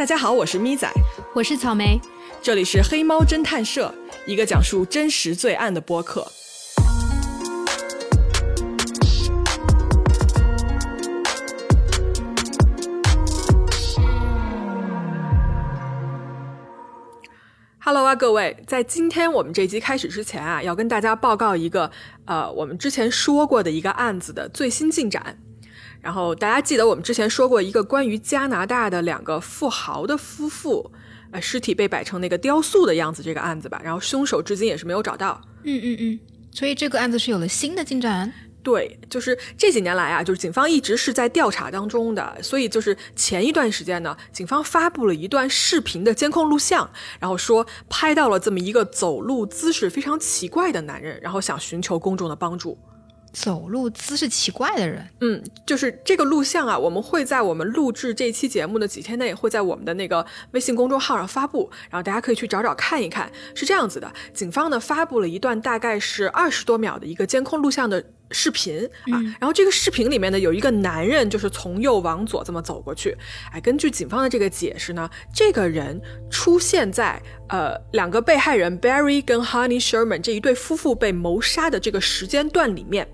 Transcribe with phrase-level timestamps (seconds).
[0.00, 0.90] 大家好，我是咪仔，
[1.34, 2.00] 我是草莓，
[2.40, 3.94] 这里是黑猫侦探社，
[4.26, 6.26] 一个讲述真实罪案的播客。
[17.78, 21.90] Hello 啊，各位，在今天我们这集开始之前啊，要跟大家报告一个
[22.24, 25.36] 呃，我们之前说过的一个案子的最新进展。
[26.00, 30.90] 然后大家记得我们之前说过一个关于加拿大的两个富豪的夫妇，
[31.30, 33.80] 呃，尸体被摆成那个雕塑的样子这个案子吧？
[33.84, 35.40] 然后凶手至今也是没有找到。
[35.64, 36.20] 嗯嗯嗯，
[36.52, 38.32] 所以这个案子是有了新的进展。
[38.62, 52.76] 对，就是这几年来啊，就是警方一直是在调查当中的，所以就是前一段时间呢，警方发布了一段视频的监控录像，然后说拍到了这么一个走路姿势非常奇怪的男人，然后想寻求公众的帮助。
[53.32, 63.30] 走路姿势奇怪的人，嗯，就是这个录像啊，我们会在我们录制这期节目的几天内，会在我们的那个微信公众号上发布，然后大家可以去找找看一看。
[63.54, 68.04] 是这样子的，警方呢发布了一段大概是二十多秒的一个监控录像的。
[68.32, 73.18] 视频啊，然后这个视频里面呢，有一个男人就是从右往左这么走过去。
[73.50, 76.00] 哎，根据警方的这个解释呢，这个人
[76.30, 77.20] 出现在
[77.50, 83.08] 呃两个被害人 Barry 跟 Honey Sherman 这一对夫妇被谋杀的这个时间段里面。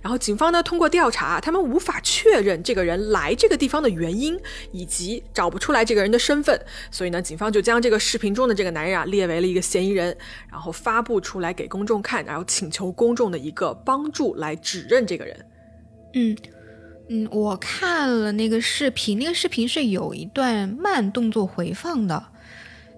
[0.00, 6.58] 然后警方呢通过调查，他们无法确认这个人来这个地方的原因，以及找不出来这个人的身份，
[6.90, 10.16] 所以呢，警方就将这个视频中的这个男人啊列为了一个嫌疑人，
[10.50, 14.56] 然后发布出来给公众看，然后请求公众的一个帮助来。
[14.62, 15.46] 指认这个人，
[16.14, 16.36] 嗯
[17.08, 22.28] 嗯，我看了那个视频，那个视频是有一段慢动作回放的。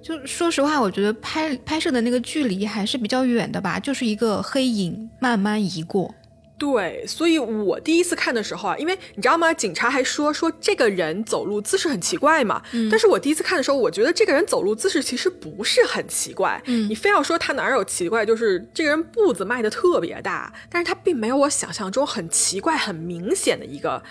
[0.05, 6.14] 就说实话，我觉得拍拍摄的那个距离还是比较远的吧，就是一个黑影慢慢移过。
[6.58, 9.52] 对，所以我第一次看的时候啊，因为你知道吗？
[9.52, 12.62] 警察还说说这个人走路姿势很奇怪嘛。
[12.72, 12.88] 嗯。
[12.91, 16.62] 但是我第一次看的时候，我觉得这个人走路姿势其实不是很奇怪。
[16.66, 16.86] 嗯。
[16.88, 24.03] 你非要说他哪有奇怪，就是这个人步子迈的特别大，但是他并没有我想象中很奇怪、很明显的一个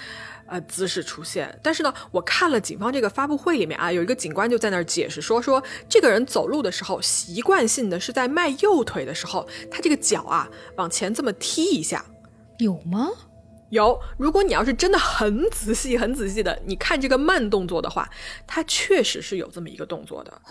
[0.48, 1.58] 呃姿势出现。
[1.62, 12.06] 但是呢，我看了警方这个发布会里面啊，有一个警官就在那儿解释说说这个人走路的时候，习惯性的是在迈右腿的时候，他这个脚啊往前这么踢一下。
[12.60, 13.10] 有吗？
[13.74, 14.00] 有。
[14.18, 18.10] 如果你要是真的很仔细、很仔细的，你看这个慢动作的话，
[18.48, 20.42] 它确实是有这么一个动作的。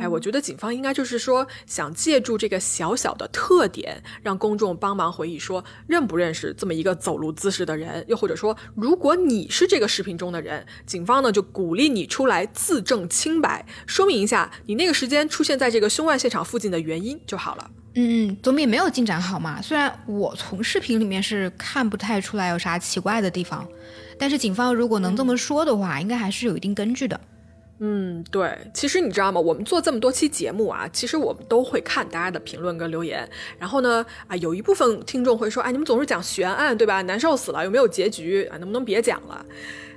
[0.00, 17.70] 哎，我觉得警方应该就是说，想借助这个小小的特点，让公众帮忙回忆说，认不认识这么一个走路姿势的人，又或者说，如果你是这个视频中的人，警方呢就鼓励你出来自证清白，说明一下你那个时间出现在这个凶案现场附近的原因就好了。
[17.94, 19.60] 嗯嗯，总比没有进展好嘛。
[19.60, 23.66] 虽然我从视频里面是看不太出来有啥奇怪的地方，
[24.18, 27.20] 但是警方如果能这么说的话，应该还是有一定根据的。
[27.84, 28.56] 嗯，对。
[28.72, 29.40] 其实你知道吗？
[29.40, 33.28] 我们做这么多期节目啊，其实我们都会看大家的评论跟留言。
[33.58, 37.02] 然后呢，啊，有一部分听众会说，哎，你们总是讲悬案，对吧？
[37.02, 38.56] 难受死了，有没有结局啊？
[38.58, 39.44] 能不能别讲了？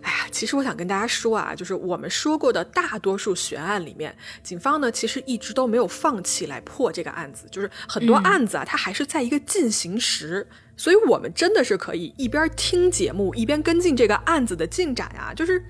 [0.02, 15.64] 哎呀，其实我想跟大家说啊，就是我们说过的大多数悬案里面，警方呢其实一直都没有放弃来破这个案子，就是很多案子啊，它还是在一个进行时，所以我们真的是可以一边听节目一边跟进这个案子的进展啊，就是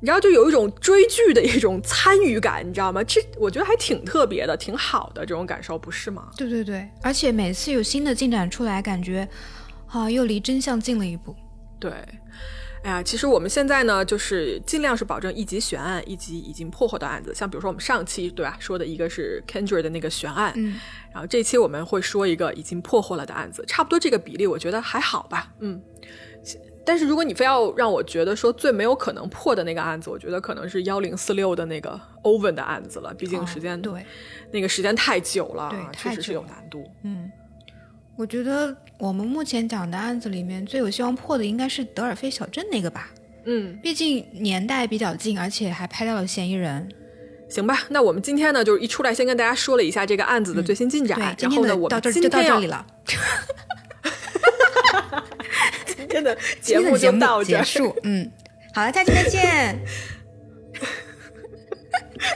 [0.00, 3.04] 你知道，就有一种追剧的一种参与感，你知道吗？
[3.04, 6.30] 这我觉得还挺特别的，挺好的这种感受，不是吗？
[6.36, 9.28] 对对对，而且每次有新的进展出来，感觉
[9.86, 11.36] 啊又离真相近了一步。
[11.78, 11.92] 对。
[12.82, 17.34] 哎呀，其实我们现在呢，就是尽量是保证一级悬案，一级已经破获的案子。
[17.34, 20.80] 像比如说我们上期对吧，说的一个是 Kendra 的那个悬案，嗯，
[21.12, 25.78] 然后这期我们会说一个已经破获了的案子，差不多这个比例，我觉得还好吧，嗯。
[26.90, 34.04] 但是如果你非要让我觉得说最没有可能破的那个案子，我觉得可能是幺零四六的那个 Owen 的案子了，毕竟时间对，
[34.50, 37.30] 那个时间太久了，对，确实是有难度，嗯。
[38.16, 43.08] 我觉得我们目前讲的案子里面最有希望破的应该是德尔菲小镇那个吧？
[43.44, 46.88] 嗯，毕竟年代比较近，而且还拍到了嫌疑人。
[47.48, 51.18] 行吧，那我们今天呢，就是一出来先跟大家说了一下这个案子的最新进展。
[51.38, 52.84] 然后呢，我们今天到这里了。
[56.10, 57.96] 今天的节目就到结束。
[58.02, 58.30] 嗯，
[58.74, 59.78] 好了，下期再见。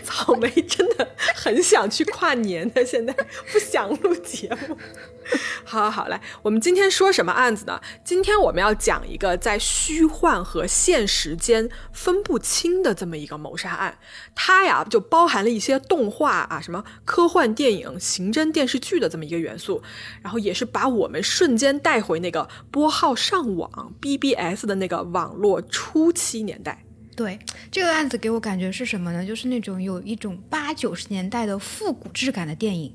[0.05, 3.13] 草莓真的很想去跨年的，现在
[3.53, 4.79] 不想录节目。
[5.65, 7.81] 好， 好，好，来，我们今天说什么案子呢？
[8.05, 13.99] 今天我们要讲一个在虚幻和现实间分不清的这么一个谋杀案。
[14.35, 19.83] 它呀，就包含了一些动画啊，什么科幻电影、刑侦电视剧的这么一个元素，
[20.23, 26.85] 然后也是把我们瞬间带回那个拨号上网 BBS 的那个网络初期年代。
[27.17, 27.39] 对
[27.71, 29.25] 这个案子给我感觉是什么呢？
[29.25, 32.93] 就是那种有一种八九十年代的复古质感的电影，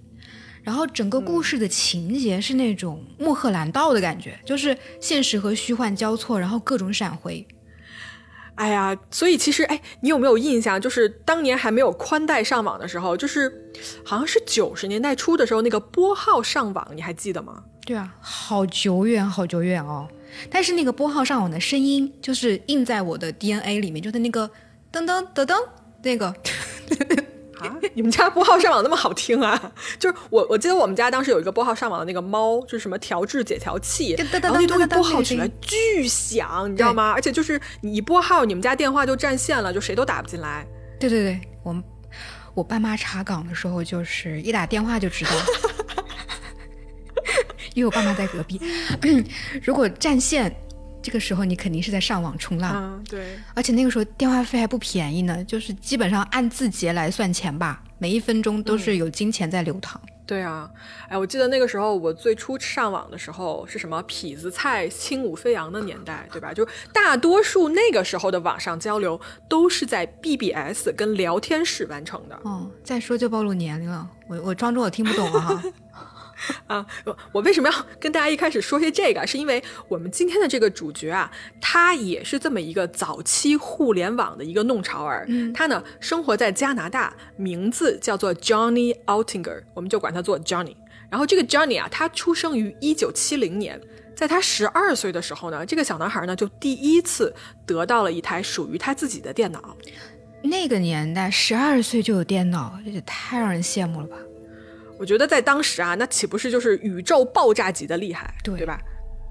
[0.63, 7.47] 然后整个故事的情节是那种穆赫兰道的感觉，就是现实和虚幻交错，然后各种闪回。
[8.55, 10.81] 哎呀，所以其实，哎，你有没有印象？
[10.81, 13.71] 就是当年还没有宽带上网的时候，就是
[14.03, 17.63] 好像是九十年代初的时候，那个拨号上网，你还记得吗？
[17.85, 20.09] 对啊，好久远，好久远哦。
[20.51, 24.51] 但是那个拨号上网的声音，就是印在我的 DNA 里面，就是那个
[24.91, 25.55] 噔噔噔噔
[26.03, 26.35] 那个。
[27.89, 27.91] 啊！
[27.95, 29.71] 你们家拨号上网那么好听啊？
[29.99, 37.11] 就是我，我记得我们家当时有一个拨号上网的那个猫，就是什么调制解调器，然后那东西拨号起来巨响，你知道吗？
[37.11, 40.65] 而且就是你一拨号，你们家电话就占线了，就谁都打不进来。
[40.99, 41.83] 对对对，我们
[42.53, 45.31] 我爸妈查岗的时候，就是一打电话就知道，
[47.73, 48.61] 因为我爸妈在隔壁。
[49.63, 50.55] 如果占线。
[51.01, 59.99] 这个时候你肯定是在上网冲浪，对，而且那个时候电话费还不便宜呢，就是基本上按字节来算钱吧，每一分钟都是有金钱在流淌。
[60.25, 60.69] 对啊，
[61.07, 66.53] 哎，我记得那个时候我最初上网的时候是什么痞子蔡轻舞飞扬的年代，对吧？
[66.53, 72.39] 就大多数那个时候的网上交流都是在 BBS 跟聊天室完成的。
[72.43, 75.63] 哦，再说就暴露年龄了，我我装作我听不懂了哈。
[76.67, 76.85] 啊，
[77.31, 79.25] 我为什么要跟大家一开始说些这个？
[79.27, 85.25] 是因为我们今天的这个主角啊，他也是这么一个早期互联网的一个弄潮儿。
[85.27, 90.75] 嗯他呢生活在加拿大，名字叫做 Johnny Altinger，我们就管他做 Johnny。
[91.09, 93.79] 然后这个 Johnny 啊，他出生于一九七零年，
[94.15, 97.33] 在他十二岁的时候呢，这个小男孩呢就第一次
[97.65, 99.75] 得到了一台属于他自己的电脑。
[100.41, 104.15] 那个年代，十二岁就有电脑，这也太让人羡慕了吧！
[104.99, 108.79] 我觉得在当时啊，那岂不是就是宇宙爆炸级的厉害，对对吧？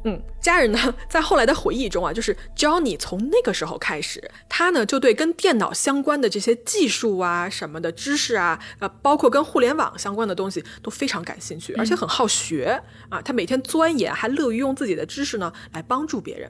[0.05, 13.21] 嗯，家人呢，在后来的回忆中啊，就是 Johnny 从那个时候开始，他呢就对跟电脑相关的这些技术啊、什么的知识啊，呃，包括跟互联网相关的东西都非常感兴趣，而且很好学啊。
[13.21, 16.49] 他每天钻研，还乐于用自己的知识呢来帮助别人。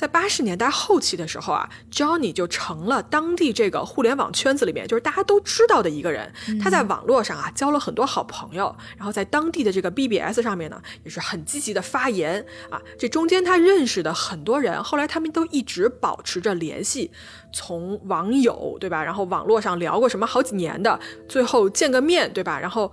[0.00, 6.32] 在八十年代后期的时候啊，Johnny 就成了当地这个互联网圈子里面就是大家都知道的一个人。
[6.58, 12.80] 他在网络上啊交了很多好朋友，然后在当地的这个 BBS 上面呢也是很积极的发言啊。
[12.98, 17.10] 这中间他认识的很多人，后来他们都一直保持着联系，
[17.52, 20.98] 从网友对吧，然后网络上聊过什么好几年的，
[21.28, 22.90] 最后见个面对吧，然后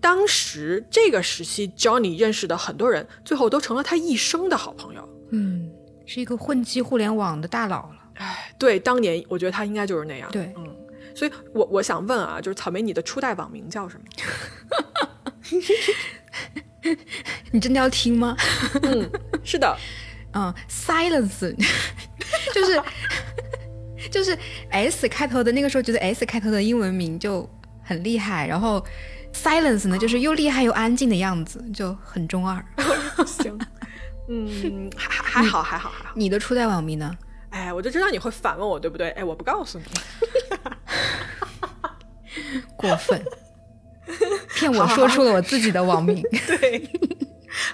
[0.00, 5.06] 当时这个时期 Johnny 认识的很多人，最后都成了他一生的好朋友。
[5.32, 5.70] 嗯。
[6.06, 10.74] 是一个混迹互联网的大佬了，哎，对，当年我觉得他应该就是那样，对，嗯，
[11.14, 14.04] 所以我我想问啊，就是草莓，你的初代网名叫什么？
[17.50, 18.36] 你真的要听吗？
[18.82, 19.10] 嗯，
[19.42, 19.76] 是的，
[20.32, 21.54] 嗯，Silence，
[22.54, 22.82] 就是
[24.10, 24.38] 就是
[24.70, 27.48] S 开头的那个时候，觉得 S 开头的英文名就
[27.82, 28.84] 很厉害，然后
[29.34, 32.64] Silence 呢，就是又厉害又安静的样子，就很中二。
[33.26, 33.58] 行。
[34.28, 36.12] 嗯， 还还好，还好，还好。
[36.14, 37.16] 你的初代网名呢？
[37.50, 39.10] 哎，我就知道你会反问我，对不对？
[39.10, 39.84] 哎，我不告诉你。
[42.76, 43.22] 过分，
[44.54, 46.22] 骗我说出了我自己的网名。
[46.46, 46.88] 对，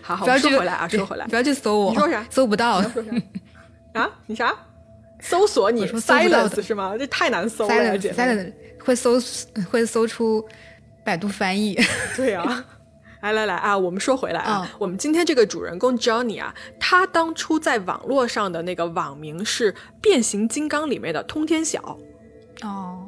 [0.00, 1.90] 好好， 不要说回来啊，说回来，不要去搜我。
[1.90, 2.25] 你说啥？
[2.31, 2.76] 搜不到。
[3.94, 4.08] 啊？
[4.26, 4.54] 你啥？
[5.20, 6.94] 搜索你？Silence 是吗？
[6.99, 8.52] 这太难搜了，Silence
[8.85, 9.12] 会搜
[9.71, 10.44] 会搜出
[11.04, 11.76] 百度翻译。
[12.16, 12.64] 对呀。
[13.23, 21.97] 来来来啊，我们说回来啊，我们今天这个主人公 Johnny 啊，他当初在网络上的那个网名是《变形金刚》里面的通天晓。
[22.62, 23.07] 哦，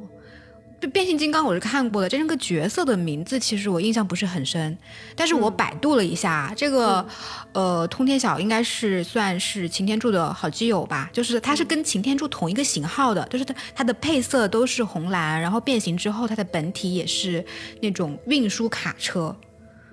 [0.80, 4.78] 就变形金刚我是看过的，这个角色的名字其实我印象不是很深，
[5.16, 7.04] 但是我百度了一下，这个
[7.52, 17.44] 呃通天晓应该是算是擎天柱的好基友吧，就是他是跟擎天柱同一个型号的，就是它它的配色都是红蓝，然后变形之后它的本体也是
[17.80, 19.37] 那种运输卡车。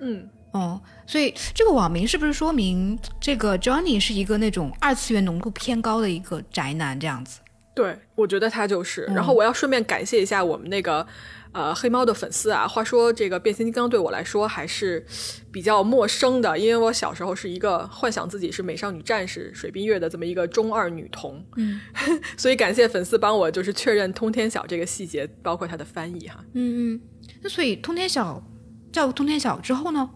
[0.02, 7.40] 嗯哦，所以这个网名是不是说明这个 Johnny 是一个那种二次元浓度偏高的一个宅男这样子？
[7.74, 9.04] 对，我觉得他就是。
[9.04, 11.06] 然后我要顺便感谢一下我们那个
[11.52, 12.68] 呃黑猫的粉丝啊。
[12.68, 15.02] 话说这个变形金刚对我来说还是
[15.50, 21.42] 比较陌生的，因为我小时候是一个幻想自己是美少女战士水冰月的这么一个中二女童。
[21.56, 21.80] 嗯，
[22.36, 26.44] 所以感谢粉丝帮我就是确认通天晓这个细节，包括它的翻译哈。
[26.52, 27.00] 嗯嗯，
[27.40, 28.44] 那所以通天晓。
[28.92, 30.10] 叫通天晓之后呢？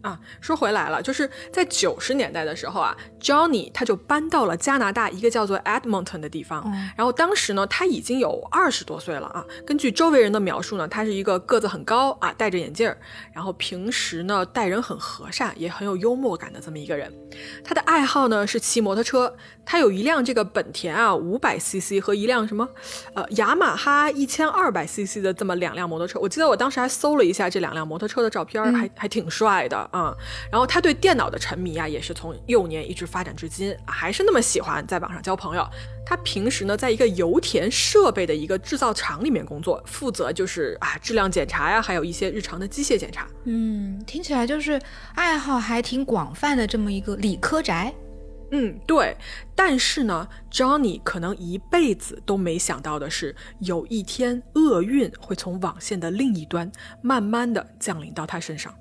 [0.00, 6.62] 啊，说回来了，就是在九十年代的时候啊 Johnny 他就搬到了加拿大一个叫做 Edmonton 的地方。
[6.96, 9.44] 然后当时呢，他已经有二十多岁了啊。
[9.64, 12.98] 根据周围人的描述呢，他是一个个子很高啊，戴着眼镜儿，
[13.32, 17.12] 然后平时呢待人很和善，也很有幽默感的这么一个人。
[17.64, 22.68] 他的爱好呢是骑摩托车，他有一辆这个本田啊五百 CC 和一辆什么
[23.14, 26.18] 呃雅马哈一千二百 CC 的这么两辆摩托车。
[26.18, 30.14] 我记得我当时还搜了一下这两辆摩托车的照片，还还挺帅的啊。
[30.50, 35.68] 然后他对电脑的沉迷啊，也是从幼年一直发展至今，还是那么喜欢在网上交朋友。
[36.06, 43.28] 他平时呢，在一个油田设备的一个制造厂里面工作，负责就是啊质量检查呀，还有一些日常的机械检查。
[43.44, 44.80] 嗯，听起来就是
[45.14, 47.92] 爱好还挺广泛的这么一个理科宅。
[48.50, 49.16] 嗯，对。
[49.54, 58.74] 但是呢，Johnny 可能一辈子都没想到的是，有一天厄运会从网线的另一端慢慢的降临到他身上。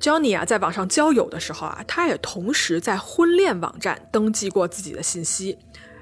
[0.00, 5.58] Johnny 啊，在网上交友的时候啊，他也同时在婚恋网站登记过自己的信息。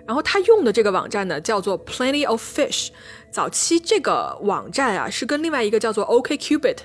[0.06, 2.90] 然后他用的这个网站呢，叫做 Plenty of Fish。
[3.30, 6.76] 早期这个网站啊，是跟另外一个叫做 OKCupid。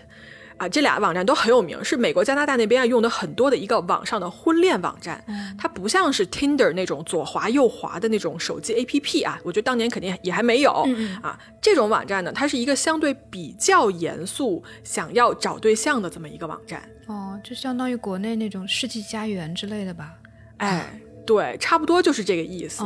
[0.62, 5.20] 啊，这俩网站都很有名，是美国、加拿大那边啊用的很多的一个网上的婚恋网站。
[5.58, 10.88] 它不像是 Tinder 那种左滑右滑的那种手机 APP 啊，我觉得当年肯定也还没有
[11.24, 11.36] 啊。
[11.60, 16.88] 这种网站呢，它是一个相对比较严肃，想要找对象的这么一个网站。
[17.08, 20.14] 哦，就相当于国内那种世纪佳缘之类的吧？
[20.58, 22.84] 哎，对，差不多就是这个意思。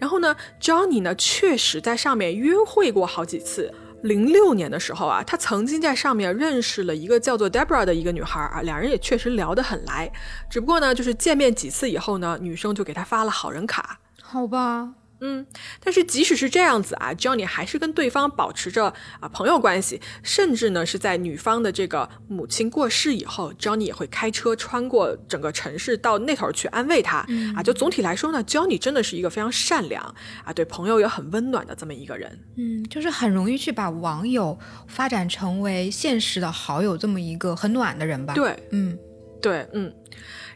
[0.00, 3.72] 然后呢，Johnny 呢，确实在上面约会过好几次。
[4.04, 10.12] 零六年的时候啊，他曾经在上面认识了一个叫做 Debra 的一个女孩啊，两人也确实聊得很来。
[10.50, 13.98] 只不过呢，就是见面几次以后呢，女生就给他发了好人卡。
[14.22, 14.92] 好吧。
[15.20, 15.46] 嗯，
[15.82, 27.62] 但是即使是这样子啊，Johnny 还是跟对方保持着啊朋友关系，甚至呢是在女方的这个母亲过世以后，Johnny 也会开车穿过整个城市到那头去安慰她啊。
[27.62, 30.02] 就总体来说呢，Johnny 真的是一个非常善良
[30.44, 32.38] 啊，对朋友也很温暖的这么一个人。
[32.58, 38.34] 嗯，就是很容易去把网友发展成为现实的好友这么一个很暖的人吧？
[38.34, 38.98] 对，嗯，
[39.40, 39.90] 对，嗯。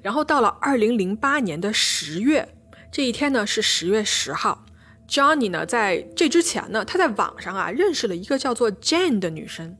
[0.03, 2.47] 然后到了二零零八年的十月。
[2.91, 4.65] 这一天呢是十月十号
[5.09, 9.77] ，Johnny 呢在这之前呢，他在网上啊认识了一个叫做 Jane 的女生，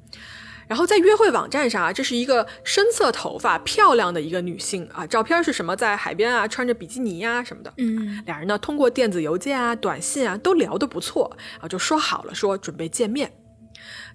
[0.69, 13.33] 然后在约会网站上啊，这是一个深色头发、漂亮的一个女性啊，照片是什么在海边啊穿着比基尼呀什么的，嗯，俩人呢通过电子邮件啊、短信啊都聊得不错啊，就说好了说准备见面，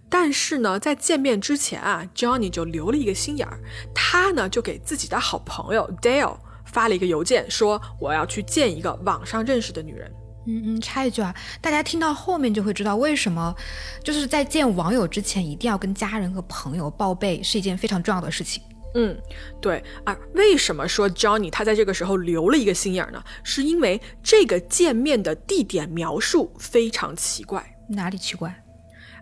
[0.08, 3.60] 但是呢在见面之前啊，Johnny 就留了一个心眼儿，
[3.96, 6.38] 他呢就给自己的好朋友 Dale。
[6.74, 10.12] 发了一个邮件说我要去见一个网上认识的女人。
[10.46, 13.56] 嗯嗯，插一句啊，大家听到后面就会知道为什么，
[14.04, 18.62] 就是在见网友之前一定要跟家人和朋友报备，是一件非常重要的事情。
[18.96, 19.18] 嗯，
[19.62, 23.24] 对啊，为什么说 Johnny 他在这个时候留了一个心眼呢？
[23.44, 27.66] 是因为这个见面的地点描述非常奇怪。
[27.88, 28.63] 哪里奇怪？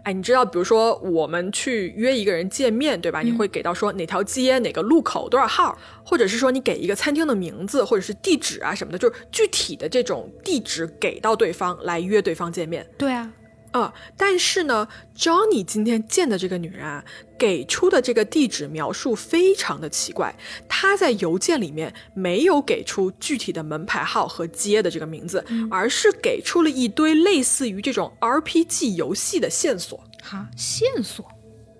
[0.04, 3.22] 哎，你知道，比如说我们去约一个人见面，对吧？
[3.22, 12.86] 你会给到说哪条街、哪个路口、多少号，或者是说你给一个餐厅的名字或者是地址啊什么的，就是具体的这种地址给到对方来约对方见面。
[12.98, 13.32] 对啊。
[13.72, 17.04] 啊，但是呢，Johnny 今天见的这个女人啊，
[17.38, 20.36] 给出的这个地址描述非常的奇怪。
[20.68, 30.04] 她在邮件里面没有给出具体的门牌号和街的这个名字，而是给出了一堆类似于这种 RPG 游戏的线索。
[30.22, 31.26] 哈，线索？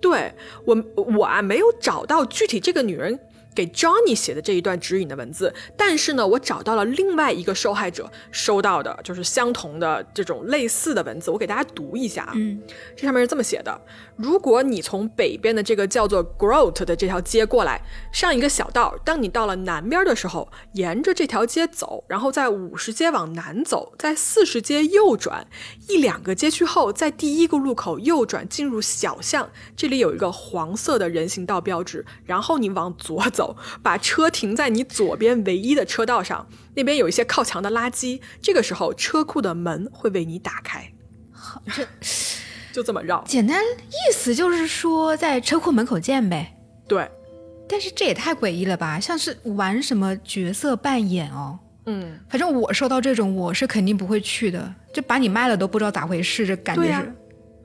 [0.00, 0.34] 对
[0.64, 3.18] 我，我啊没有找到具体这个女人。
[3.54, 12.32] 给 Johnny 写的这一段指引的文字，但是呢，我找到了另外一个受害者收到的，就是相同的这种类似的文字，我给大家读一下啊。
[12.34, 12.60] 嗯，
[12.96, 13.80] 这上面是这么写的：
[14.22, 25.48] 如果你从北边的这个叫做 Groat 的这条街过来，上一个小道，当你到了南边的时候，沿着这条街走，然后在五十街往南走，在四十街右转，
[25.88, 33.56] 一两个街区后，在第一个路口右转进入小巷，这里有一个黄色的人行道标志，然后你往左走。
[33.82, 38.20] 把车停在你左边唯一的车道上，那边有一些靠墙的垃圾。
[38.40, 40.92] 这个时候，车库的门会为你打开。
[41.32, 41.84] 好，这
[42.72, 43.22] 就这么绕。
[43.26, 46.56] 简单意思就是说，在车库门口见呗。
[46.88, 47.08] 对。
[47.68, 48.98] 但是这也太诡异了吧？
[48.98, 51.58] 像是玩什么角色扮演哦。
[51.86, 52.18] 嗯。
[52.28, 54.74] 反正我收到这种，我是肯定不会去的。
[54.92, 57.14] 就把你卖了都不知道咋回事，这感觉是。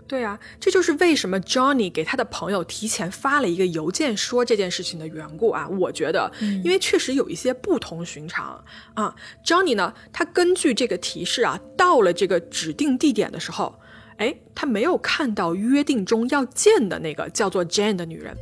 [0.08, 5.68] 对啊，这就是为什么 Johnny 给他的朋友提前发了一个邮件说这件事情的缘故啊。
[5.68, 9.14] 我觉得，因为确实有一些不同寻常啊。
[9.44, 13.78] Johnny 呢，他根据这个提示啊，到了这个指定地点的时候，
[14.18, 18.36] 哎，他没有看到约定中要见的那个叫做 Jane 的女人。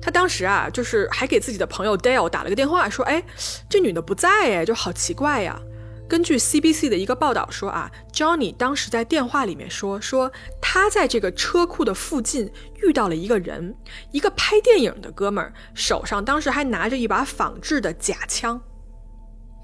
[0.00, 3.20] 他当时啊，就是还给自己的朋友 Dale 打了个电话，说：“哎，
[3.68, 5.60] 这女的不在，哎，就好奇怪呀。”
[6.08, 10.32] 根据 CBC 的一个报道说啊，Johnny 当时在电话里面说，说
[10.62, 12.50] 他在这个车库的附近
[12.86, 13.74] 遇到了一个人，
[14.12, 18.62] 一个拍电影的哥们儿，手上当时还拿着一把仿制的假枪，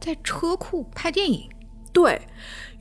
[0.01, 1.49] 在车库拍电影。
[1.93, 2.21] 对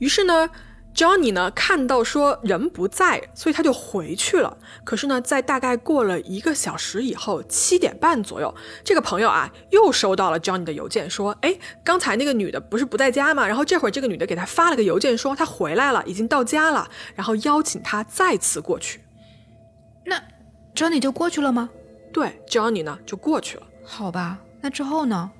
[0.00, 0.50] 于是呢。
[0.94, 4.56] Johnny 呢，看到说人不在，所以他就回去了。
[4.84, 13.44] 可是呢，在大概过了一个小时以后，七点半左右，这个朋友啊，又收到了 Johnny 的邮件，说：“哎，刚才那个女的不是不在家吗？
[13.44, 19.00] 然后这会儿这个女的给他发了个邮件，说她回来了，已经到家了，然后邀请他再次过去。
[20.04, 20.22] 那
[20.76, 21.70] Johnny 就过去了吗？
[22.12, 23.66] 对，Johnny 呢就过去了。
[23.84, 25.32] 好吧，那之后呢？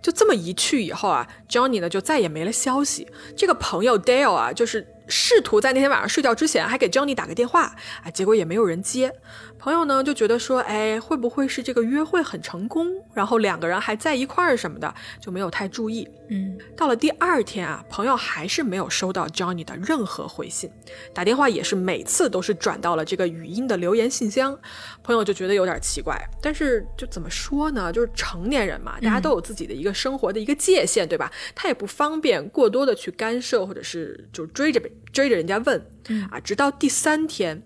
[0.00, 3.06] 就这么一去以后啊，Johnny 呢就再也没了消息。
[3.36, 4.86] 这个朋友 Dale 啊，就是。
[5.10, 7.74] 试图在那天晚上睡觉之前还给 Johnny 打个电话，
[8.04, 9.12] 啊，结果也没有人接。
[9.60, 16.08] 朋友呢就觉得说，哎，会不会是这个约会很成功，然后两个人还在一块儿什么的，就没有太注意。
[16.30, 20.70] 嗯，到了第二天啊，朋友还是没有收到 Johnny 的任何回信，
[21.12, 24.58] 打电话也是每次都是转到了这个语音的留言信箱。
[25.02, 27.92] 朋友就觉得有点奇怪，但是就怎么说呢？
[27.92, 31.30] 就是成年人嘛，大家都有自己的一个生活的一个界限，对吧？
[31.54, 34.80] 他也不方便过多的去干涉，或者是就追着
[35.12, 35.84] 追着人家问。
[36.30, 37.62] 啊，直到第三天。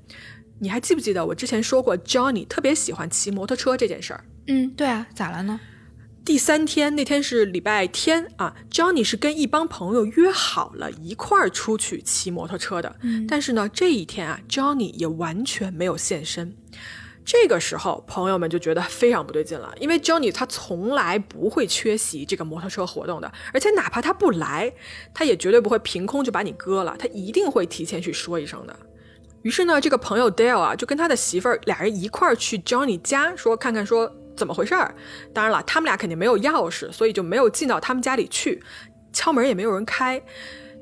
[0.64, 4.25] 你还记不记得我之前说过，Johnny 特别喜欢骑摩托车这件事儿？
[4.47, 5.61] 嗯，对啊，咋了呢？
[6.25, 12.97] 第三天那天是礼拜天啊，Johnny 是跟一帮朋友约好了一块儿出去骑摩托车的。
[13.02, 16.56] 嗯，但是呢，这一天啊，Johnny 也完全没有现身。
[17.26, 24.73] 这个时候，朋友们就觉得非常不对劲了，因为 Johnny 他从来不会缺席这个摩托车活动的，而且哪怕他不来，
[25.12, 28.75] 他也绝对不会凭空就把你割了，他一定会提前去说一声的。
[29.44, 34.94] 于是呢，这个朋友 Dale 啊，就跟他的媳妇儿俩人一块儿去 Johnny 家，说看看说怎么回事儿。
[35.34, 38.62] 当然了，他们俩肯定没有钥匙，所以就没有进到他们家里去，
[39.12, 40.22] 敲门也没有人开。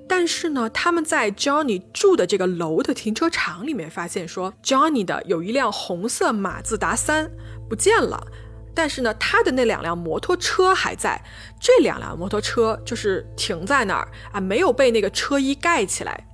[0.08, 7.28] 但是呢，他们在 Johnny 住的这个楼的停车场里面发现，说 Johnny 的有一辆红色马自达三
[7.68, 8.24] 不见了，
[8.76, 11.20] 但是呢，他的那两辆摩托车还在。
[11.60, 16.28] 这两辆摩托车就是停在那儿啊，没有被那个车衣盖起来。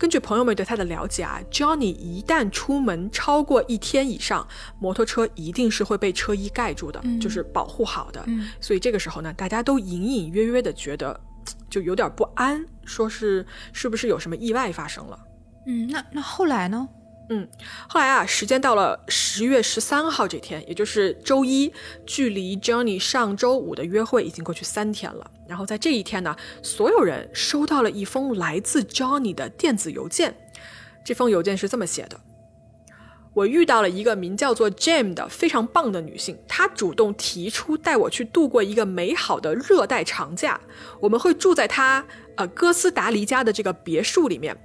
[0.00, 8.24] 根据朋友们对他的了解啊，Johnny 一旦出门超过一天以上，摩托车一定是会被车衣盖住的，就是保护好的。
[8.62, 11.20] 所以这个时候呢，大家都隐隐约约的觉得
[11.68, 15.18] 就有点不安，说是是不是有什么意外发生了？
[15.66, 16.88] 嗯，那那后来呢？
[17.32, 17.46] 嗯，
[17.88, 21.72] 后来啊，时间到了十月十三号这天，也就是周一，
[22.04, 25.30] 距离 Johnny 上周五的约会已经过去三天了。
[25.46, 30.36] 然后在这一天呢，所有人收到了一封来自 Johnny 的电子邮件。
[31.04, 32.18] 这封邮件是这么写的：
[33.32, 40.60] 我遇到了一个名叫做 Jam 的非常棒的女性，她主动提出带我去度过一个美好的热带长假。
[40.98, 44.56] 我们会住在她呃哥斯达黎加的这个别墅里面。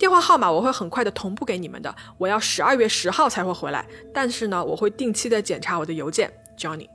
[0.00, 1.94] 电话号码我会很快的同步给你们的。
[2.16, 3.84] 我要十二月十号才会回来，
[4.14, 6.88] 但是呢，我会定期的检查我的邮件，Johnny。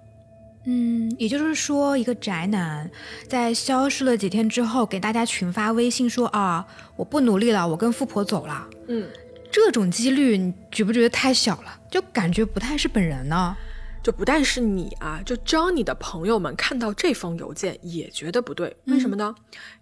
[0.63, 2.89] 嗯，也就是说，一个宅男
[3.29, 6.65] 在消失了几天之后，给大家群发微信说啊，
[6.95, 8.67] 我不努力了，我跟富婆走了。
[8.87, 9.07] 嗯，
[9.51, 11.79] 这种几率你觉不觉得太小了？
[11.91, 13.55] 就感觉不太是本人呢。
[14.05, 19.33] 就不但是你啊，就 Johnny 的朋友们看到这封邮件也觉得不对，为什么呢？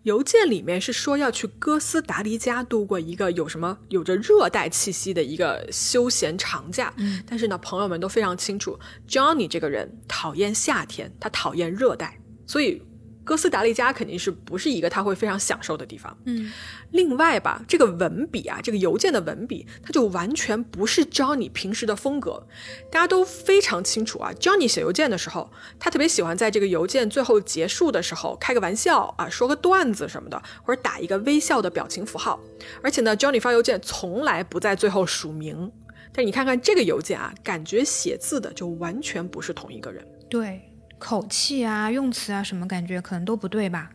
[0.04, 6.94] 邮件里面是说要去哥斯达黎加度过一个有什么有着热带气息的一个休闲长假，
[7.28, 12.82] 但是呢，朋友们都非常清楚，Johnny 这个人讨厌夏天，他讨厌热带，所以。
[13.24, 16.16] 哥斯达黎加肯定是不是一个他会非常享受的地方。
[16.26, 16.52] 嗯，
[16.92, 22.46] 另外吧，这个文笔啊，这个邮件的文笔，它就完全不是 Johnny 平时的风格。
[22.92, 32.40] 大家都非常清楚啊，Johnny 写邮件的时候，他特别喜欢在这个邮件最后结束的时候开个玩笑啊，说个段子什么的，或者打一个微笑的表情符号。
[32.82, 35.72] 而且呢，Johnny 发邮件从来不在最后署名。
[36.16, 40.06] 但你看看这个邮件啊，感觉写字的就完全不是同一个人。
[40.30, 40.62] 对。
[41.04, 43.92] 口气啊，用词啊，什么感觉可能都不对吧？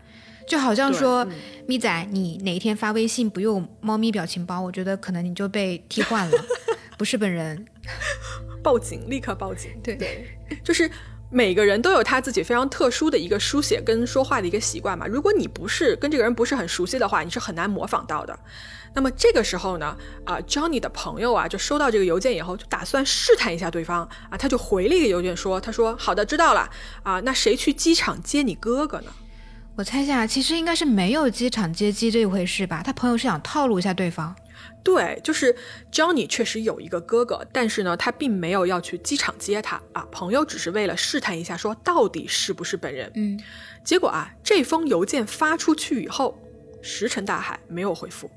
[0.47, 1.27] 就好像说，
[1.66, 6.44] 咪仔，你哪一天发微信不用猫咪表情包，我觉得可能你就被替换了，
[6.99, 7.64] 不是本人，
[8.62, 9.71] 报警，立刻报警。
[9.83, 10.27] 对对，
[10.62, 10.90] 就是
[11.30, 15.06] 每个人都有他自己非常特殊的一个书写跟说话的一个习惯嘛。
[15.06, 18.38] 如果你不是跟这个人不是很熟悉的话，你是很难模仿到的。
[18.94, 26.68] 那么这个时候呢，啊，Johnny 的朋友啊，就收到这个邮件以后，就打算试探一下对方啊，他就回了一个邮件说，他说好的，知道了
[27.02, 29.12] 啊，那谁去机场接你哥哥呢？
[29.76, 32.82] 我猜下，其实应该是没有机场接机这一回事吧？
[32.82, 34.34] 他朋友是想套路一下对方。
[34.88, 35.55] 对，就是
[35.92, 40.07] Johnny 确实有一个哥哥，但是呢，他并没有要去机场接他啊。
[40.11, 43.12] 朋友只是为了试探一下，说到底是不是本人。
[43.14, 43.38] 嗯，
[43.85, 46.38] 结果啊，这封邮件发出去以后，
[46.81, 48.31] 石沉大海，没有回复。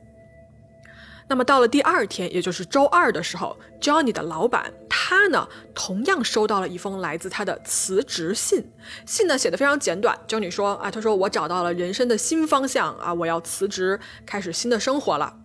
[1.29, 8.69] 那么到了第二天，也就是周二的时候，Johnny 的老板他呢，同样收到了一封来自他的辞职信。
[9.05, 15.37] 信呢写的非常简短，Johnny 说啊，他说我找到了人生的新方向啊，我要辞职，开始新的生活了。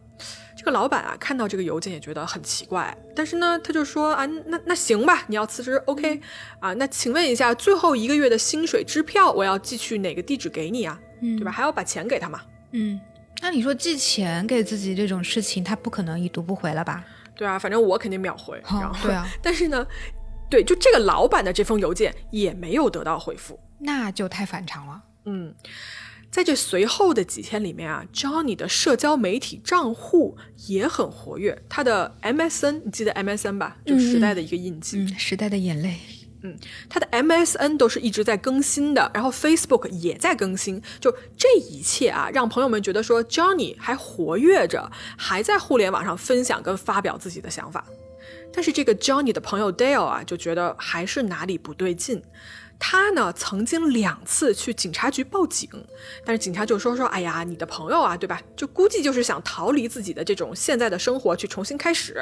[0.67, 6.21] 这个老板啊，看到这个邮件也觉得很奇怪，但是呢，他就说啊，那那行吧，你要辞职，OK
[6.59, 10.99] 啊，那请问一下，最后一个月的薪水支票我要寄去哪个地址给你啊？
[11.23, 11.53] 嗯对吧？
[11.53, 12.43] 还要把钱给他嘛？
[12.73, 13.01] 嗯。
[13.41, 17.05] 那你说寄钱给自己这种事情，他不可能已读不回了吧？
[17.37, 18.61] 对啊，反正我肯定秒回。
[18.69, 19.87] 然后对啊， 但是呢，
[20.51, 25.01] 对，就这个老板的这封邮件也没有得到回复，那就太反常了。
[25.27, 25.55] 嗯，
[26.37, 33.79] 在这随后的几天里面啊，Johnny 的社交媒体账户也很活跃，他的 MSN，你记得 MSN 吧？
[33.87, 35.97] 就时代的一个印记，时代的眼泪。
[36.43, 36.55] 嗯，
[36.91, 47.83] 他的 MSN 都是一直在更新的，然后 Facebook 也在更新，就这一切啊，让朋友们觉得说 Johnny 还活跃着，还在互联网上分享跟发表自己的想法。
[48.53, 52.23] 但是这个 Johnny 的朋友 Dale 啊，就觉得还是哪里不对劲。
[52.79, 55.69] 他呢曾经两次去警察局报警，
[56.25, 58.41] 但是警察就说说，哎呀，你的朋友啊，对吧？
[58.55, 62.19] 就估计就是想逃离自己的这种现在的生活，去重新开始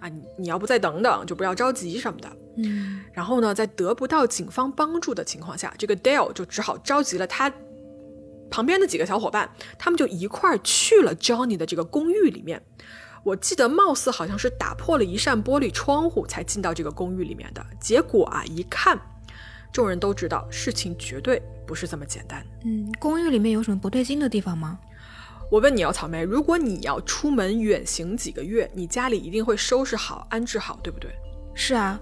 [0.00, 0.08] 啊。
[0.08, 2.28] 你你要不再等等，就不要着急什么的。
[2.58, 3.04] 嗯。
[3.12, 7.52] 然后呢，在得不到警方帮助的情况下，这个 Dale 就只好召集了他
[8.48, 12.62] 旁边的几个小伙伴，他们就一块儿去了 Johnny 的这个公寓里面。
[13.24, 17.66] 我记得貌似好像是打破了一扇玻璃窗户才进到这个公寓里面的。
[17.80, 18.96] 结果啊，一看。
[19.76, 22.42] 众人都知道，事情绝对不是这么简单。
[22.64, 24.78] 嗯，公寓里面有什么不对劲的地方吗？
[25.50, 31.10] 我问你哦草莓，如果你要出门远行几个月，你家里一定会收拾好、安置好，对不对？
[31.52, 32.00] 是啊，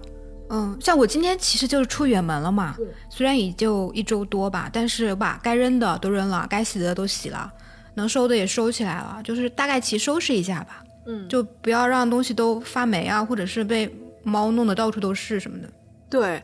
[0.51, 2.77] 嗯，像我今天其实就是出远门了嘛。
[3.09, 7.51] 虽然也就一周多吧，但是把该扔的都扔了，该洗的都洗了，
[7.95, 10.81] 能收的也收起来了，就是大概齐收拾一下吧。
[11.07, 15.69] 嗯，就不要让东西都发霉啊，或者是被猫弄得到处都是什么的。
[16.09, 16.41] 对。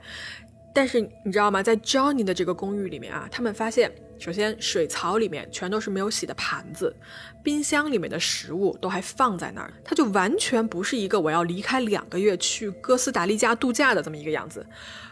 [0.74, 1.62] 但是你知道吗？
[1.62, 6.96] 在 Johnny 的这个公寓里面啊，他们发现，首先水槽里面全都是没有洗的盘子，
[7.44, 14.66] 冰箱里面的食物都还放在那儿，它就完全不是一个我要离开两个月去哥斯达黎加度假的这么一个样子。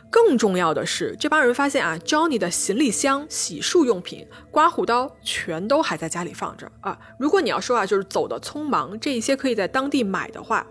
[0.10, 6.98] 更重要的是，这帮人发现啊，Johnny 的行李箱、洗漱用品、刮胡刀全都还在家里放着啊。
[7.20, 10.66] 如果你要说啊，就是走的匆忙，这一些可以在当地买的话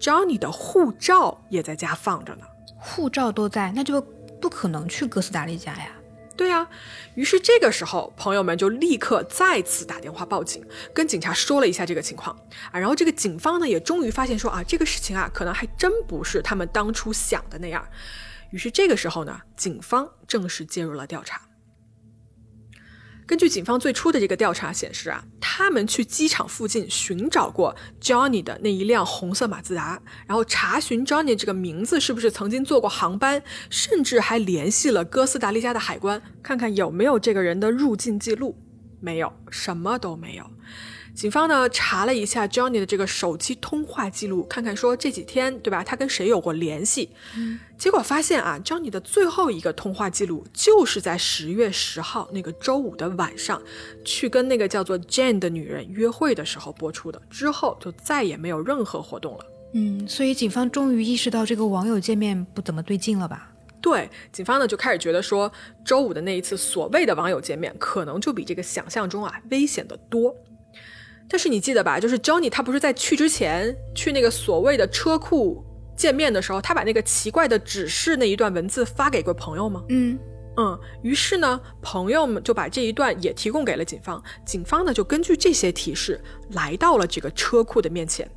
[0.00, 2.42] ，Johnny 的护照也在家放着呢。
[2.78, 4.04] 护照都在，那就。
[4.40, 5.92] 不可能去哥斯达黎加呀！
[6.36, 6.68] 对呀，
[7.14, 12.36] 于是这个时候，朋友们就立刻再次打电话报警，跟警察说了一下这个情况
[12.70, 12.78] 啊。
[12.78, 17.86] 然后这个警方呢，也终于发现说啊，这个事情啊，可能还真不是他们当初想的那样。
[18.50, 21.40] 于是这个时候呢，警方正式介入了调查。
[23.26, 38.56] 根据警方最初的这个调查显示啊，他们去机场附近寻找过 Johnny 的那一辆红色马自达，然后查询 Johnny 这个名字是不是曾经坐过航班，甚至还联系了哥斯达黎加的海关，看看有没有这个人的入境记录。
[39.00, 40.48] 没有，什么都没有。
[41.16, 47.08] 警方呢查了一下 Johnny 的这个手机通话记录，看看说这几天对吧，他跟谁有过联系？
[47.38, 53.62] 嗯，结果发现啊，Johnny 的最后一个通话记录就是在十月十号那个周五的晚上，
[54.04, 59.46] 去跟那个叫做 Jane 的女人约会的时候播出的，之后就再也没有任何活动了。
[59.72, 63.50] 嗯，所以警方终于意识到这个网友见面不怎么对劲了吧？
[63.80, 65.50] 对，警方呢就开始觉得说，
[65.82, 70.34] 周五的那一次所谓的网友见面，可能就比这个想象中啊危险的多。
[71.28, 71.98] 但是你记得吧？
[71.98, 75.64] 就是 Johnny 他不是在去之前去那个所谓的车库
[75.96, 79.82] 见面的时候，他把那个奇怪的指示那一段文字发给过朋友吗？
[79.88, 80.18] 嗯
[80.56, 80.78] 嗯。
[81.02, 84.22] 于是呢，朋友们就把这一段也提供给了警方。
[84.44, 88.30] 警方呢就根据这些提示来到了这个车库的面前。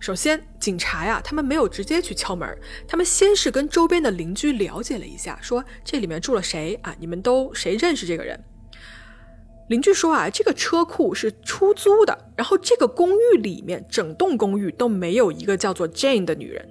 [0.00, 6.94] 首先，警察呀，他们没有直接去敲门，他们先是跟周边的邻居了解了一下，说这里面住了谁啊？
[6.98, 8.38] 你们都谁认识这个人？
[9.68, 16.68] 邻居说啊，这个车库是出租的，然后这个公寓里面整栋公寓都没有一个叫做 Jane 的女人。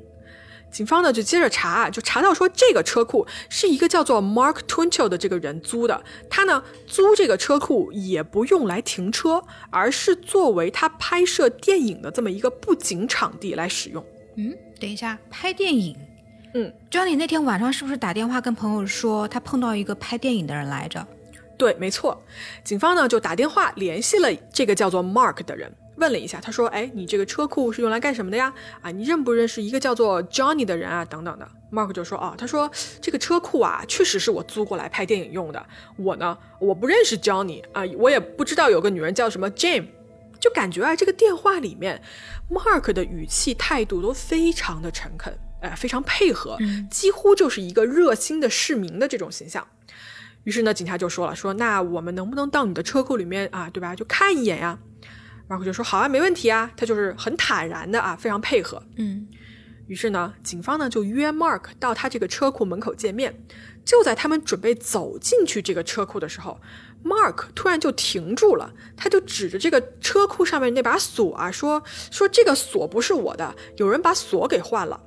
[0.72, 6.04] 警方呢就接着查啊，就查到说这个车库是一个叫做 Mark Twinchell 的这个人租的。
[6.30, 14.04] 他呢租这个车库也不用来停车，而是作为他拍摄电影的这么一个布景场地来使用。
[14.36, 15.96] 嗯，等一下，拍电影？
[16.56, 21.06] 嗯，Johnny 那天晚上是不是打电话跟朋友说他碰到一个拍电影的人来着？
[21.58, 22.22] 对，没错，
[22.64, 25.72] 警方呢就打电话联系了这个叫做 Mark 的人。
[25.98, 28.52] 问了一下，他说：“哎，你这个车库是用来干什么的呀？
[28.82, 31.06] 啊，你认不认识一个叫做 Johnny 的人啊？
[31.06, 31.48] 等等的。
[31.72, 35.64] ”Mark 就说：“哦，他说这个车库啊，确实是我租过来拍电影用的。
[35.98, 39.86] 我呢，我不认识 Johnny 啊，我也不知道有个女人叫什么 Jane。
[40.40, 42.02] 就感觉啊，这个电话里面
[42.50, 46.58] ，Mark 的语气态度都非常的诚恳，哎，非常配合，
[46.90, 49.66] 几乎就是一个热心的市民的这种形象。
[50.44, 53.70] 于是呢，警察就说了：说那我们能不能到你的车库里面啊？
[53.70, 53.96] 对吧？
[53.96, 54.78] 就看一眼呀。”
[55.48, 58.82] 马克就说：“好啊，没问题啊。”他就是很坦然的啊，非常配合。
[58.96, 59.28] 嗯，
[59.88, 63.44] 于是呢，警方呢就约 Mark 到他这个车库门口见面。
[63.86, 66.60] 就在他们准备走进去这个车库的时候
[67.04, 75.00] ，Mark 突然就停住了，他就指着这个车库上面那把锁啊，说：“说这个锁不是我的，有人把锁给换了。”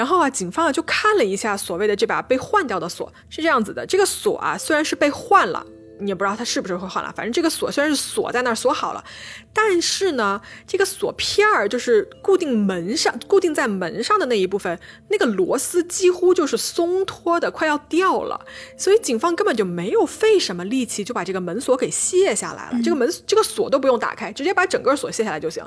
[0.00, 5.66] 然后啊，警方啊就看了一下所谓的这把被换掉的锁，是这样子的：这个锁啊虽然是被换了。
[6.02, 9.04] 你也不知道它是不是会换了，反正这个锁虽然是锁在那儿锁好了，
[9.52, 18.40] 但是呢，这个锁片儿就是固定门上、固定在门上的那一部分，那个螺丝几乎就是松脱的，快要掉了。
[18.78, 25.62] 所以警方根本就没有费什么力气就把这个门锁给卸下来了， 这个门这个锁都不用打开，直接把整个锁卸下来就行。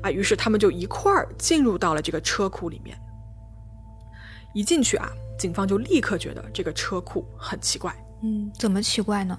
[0.00, 2.98] 啊，于是他们就一块儿进入到了这个车库里面。
[4.54, 7.94] 一进去啊，警方就立刻觉得这个车库很奇怪。
[8.22, 9.38] 嗯，怎么奇怪呢？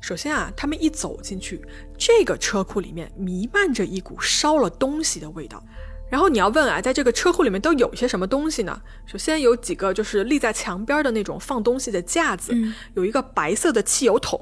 [0.00, 1.60] 首先啊，他们一走进去，
[1.98, 5.62] 这个车库里面弥漫着一股烧了东西的味道。
[6.08, 8.80] 然后你要问啊，在这个车库里面都有些什么东西呢？
[9.06, 12.54] 首先有几个就是立在墙边的那种放东西的架子，
[12.94, 14.40] 有一个白色的汽油桶，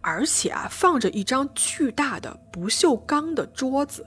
[0.00, 4.04] 而且啊放着一张巨大的不锈钢的桌子。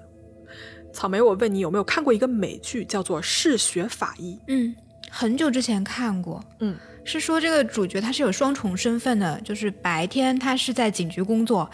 [0.92, 4.36] 草莓，我问你有没有看过一个美剧叫做《嗜血法医》？
[4.48, 4.76] 嗯，
[5.10, 6.44] 很久之前看过。
[6.60, 6.76] 嗯。
[7.06, 11.68] 是说这个主角他是有双重身份的，就是白天他是在警局工作，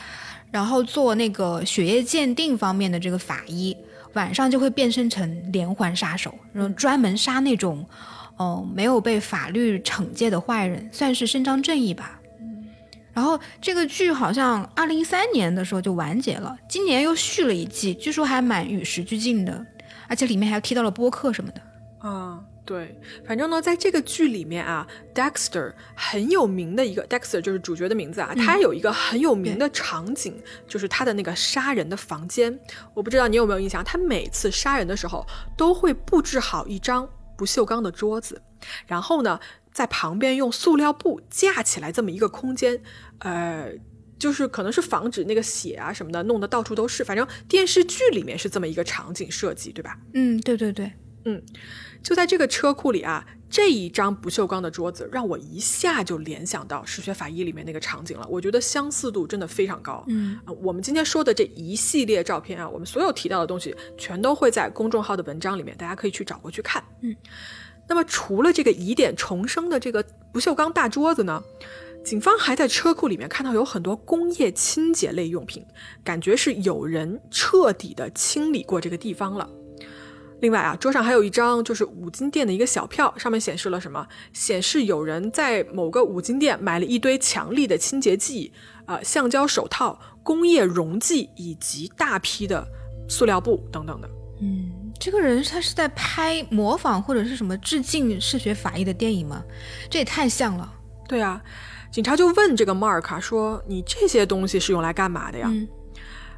[0.49, 3.75] 然后做那个血液鉴定方面的这个法医，
[4.13, 7.85] 晚上就会变身成连环杀手，然后专门杀那种，
[8.39, 12.17] 嗯，没有被法律惩戒的坏人，算是伸张正义吧。
[13.11, 19.65] 然后这个剧好像二零一三年的时候就完结了，今年又续了一季，据说还蛮与时俱进的，
[20.07, 21.61] 而且里面还提到了播客什么的。
[22.07, 22.39] 啊。
[22.65, 32.59] 对，反正呢，在这个剧里面啊，Dexter 很有名的一个 Dexter 就是主角的名字啊，他有一个很有名的场景，就是他的那个杀人的房间。
[32.95, 35.23] 我不知道你有没有印象，他每次杀人的时候
[35.55, 38.41] 都会布置好一张不锈钢的桌子，
[38.87, 39.39] 然后呢，
[39.71, 42.81] 在旁边用塑料布架起来这么一个空间，
[43.19, 43.69] 呃，
[44.17, 47.03] 就是可能是防止那个血啊什么的弄得到处都是。
[47.03, 49.99] 反正电视剧里面是这么一个场景设计，对吧？
[50.15, 50.91] 嗯，对对对，
[51.25, 51.39] 嗯。
[52.05, 58.27] 就在这个车库里啊，这一张不锈钢的桌子让我一下就联想到《嗜血法医》里面那个场景了。
[58.29, 60.05] 我觉得相似度真的非常高。
[60.07, 66.83] 嗯，我们今天说的这一系列照片啊，我们所有提到的东西全都会在公众号的文章里面，大家可以去找过去看。
[67.01, 67.15] 嗯，
[67.89, 71.41] 那么除了这个疑点重生的这个不锈钢大桌子呢，
[72.03, 75.65] 警方还在车库里面看到有很多工业清洁类用品，
[76.03, 79.49] 感觉是有人彻底的清理过这个地方了。
[80.41, 84.05] 另外啊，桌上还有一张就是五金店的一个小票，上面显示了什么？
[84.33, 88.51] 显示有人在某个五金店买了一堆强力的清洁剂，
[88.85, 92.67] 啊，橡胶手套、工业溶剂以及大批的
[93.07, 94.09] 塑料布等等的。
[94.41, 94.69] 嗯，
[94.99, 99.41] 这个人他是在拍模仿或者是什么致敬视觉法医的电影吗？
[99.89, 100.71] 这也太像了。
[101.07, 101.41] 对啊，
[101.89, 105.49] 警察就问这个 Mark 说：“你这些东西是用来干嘛的呀？”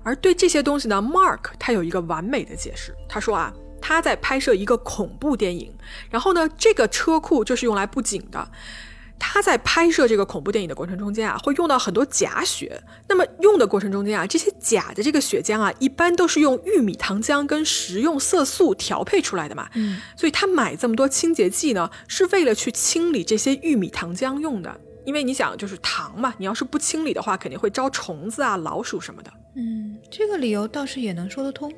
[0.03, 3.51] 而对这些东西呢，Mark 他有一个完美的解释，他说啊。
[3.81, 5.73] 他在拍摄一个恐怖电影，
[6.09, 8.49] 然后呢，这个车库就是用来布景的。
[9.19, 12.79] 他在拍摄这个恐怖电影的过程中间啊，会用到很多假血。
[13.09, 19.67] 那么用的过程中间啊，这些假的这个血浆啊，一般都是用玉米糖浆跟食用色素调配出来的嘛。
[19.73, 24.79] 嗯，所以他买这么多清洁剂呢，是为了去清理这些玉米糖浆用的。
[25.03, 29.31] 因为你想，就是糖嘛，你要是不清理的话，肯定会招虫子啊、老鼠什么的。
[29.55, 31.73] 嗯，这个理由倒是也能说得通。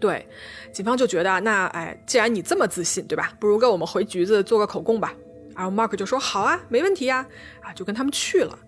[0.00, 0.26] 对，
[0.72, 3.32] 警方就觉得那哎，既然你这么自信，对吧？
[3.38, 5.14] 不如跟我们回局子做个口供吧。
[5.54, 7.26] 然后 Mark 就说好啊，没问题呀，
[7.60, 8.58] 啊，就跟他们去了。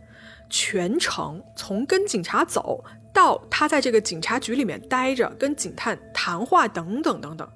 [0.51, 7.49] 全程从跟警察走到他在这个警察局里面待着，跟警探谈话等等等等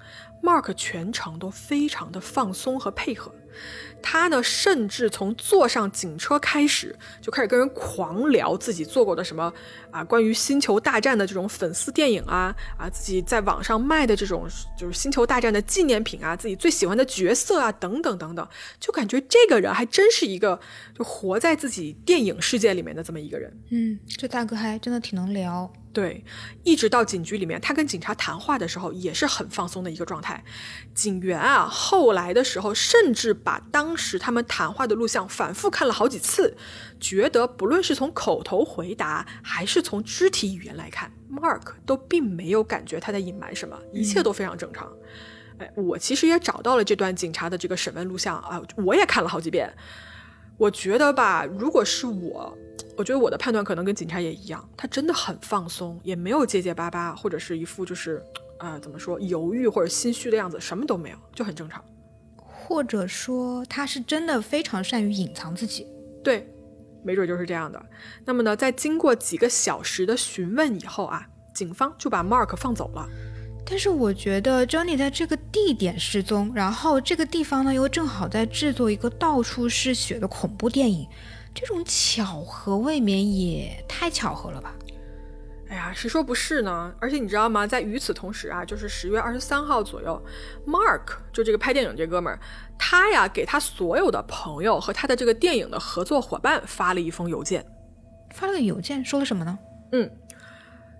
[0.42, 3.30] ，Mark 全程都非常的放松和配合。
[4.08, 9.52] 他呢，甚至从坐上警车开始，就开始跟人狂聊自己做过的什么
[9.90, 14.46] 啊，关于星球大战的这种粉丝电影啊，啊，自己在网上卖的这种
[14.78, 20.60] 就是星球大战的纪念品啊，自己最喜欢的角色啊，等等等等，就感觉这个人还真是一个
[20.96, 23.52] 就活在自己电影世界里面的这么一个人。
[23.70, 25.68] 嗯，这大哥还真的挺能聊。
[25.92, 26.22] 对，
[26.62, 30.44] 一直到警局里面，他跟警察谈话的时候也是很放松的一个状态。
[30.94, 33.58] 警员啊，后来的时候甚至把
[33.96, 36.54] 当时他们谈话的录像反复看了好几次，
[37.00, 44.92] 觉得不论是从口头回答还是从肢体语言来看，Mark 都并没有感觉他在隐瞒什么，一切都非常正常。
[45.56, 49.72] 哎，我其实也找到了这段警察的这个审问录像啊，我也看了好几遍。
[50.58, 52.54] 我觉得吧，如果是我。
[52.98, 58.22] 我觉得我的判断可能跟警察也一样，他真的很放松，也没有结结巴巴，或者是一副就是，
[58.58, 61.82] 啊，怎么说，犹豫或者心虚的样子，什么都没有，就很正常。
[62.68, 65.86] 或者说他是真的非常善于隐藏自己，
[66.24, 66.44] 对，
[67.04, 67.80] 没准就是这样的。
[68.24, 71.24] 那么呢，在经过几个小时的询问以后啊，
[71.54, 73.08] 警方就把 Mark 放走了。
[73.64, 81.06] 但是我觉得 Johnny 在这个地点失踪，然后这个地方呢又正好在制作一个到处是血的恐怖电影。
[81.54, 84.74] 这种巧合未免也太巧合了吧？
[85.68, 86.94] 哎呀，谁说不是呢？
[87.00, 87.66] 而且你知道吗？
[87.66, 90.22] 在与此同时啊，就是十月二十三号左右
[90.66, 91.02] ，Mark
[91.32, 92.38] 就这个拍电影这哥们儿，
[92.78, 97.66] 他呀给他所有的朋友和他的这个电影的合作伙伴发了一封邮件，
[98.32, 99.58] 发了个邮件说了什么呢？
[99.92, 100.10] 嗯。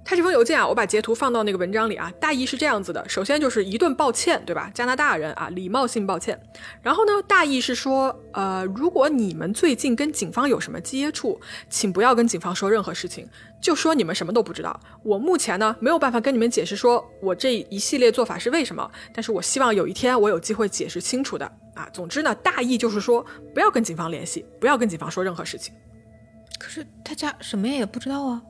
[0.08, 2.12] 他这封邮件啊，我把截图放到那个文章里啊。
[2.20, 4.70] 大意是这样子的：首先就是一顿抱歉，对吧？
[4.72, 6.40] 加拿大人啊，礼貌性抱歉。
[6.80, 13.28] 然后呢，大意是说，呃，如果你们最近跟警方有什么接触，请不要跟警方说任何事情，
[13.60, 14.78] 就说你们什么都不知道。
[15.02, 21.88] 我目前呢没有办法跟你们解释说我这一系列做法是为什么，但是我希望有一天我有机会解释清楚的啊。
[21.92, 25.74] 总之呢，大意就是说不要跟警方联系，不要跟警方说任何事情。
[26.60, 28.40] 可是他家什么也不知道啊。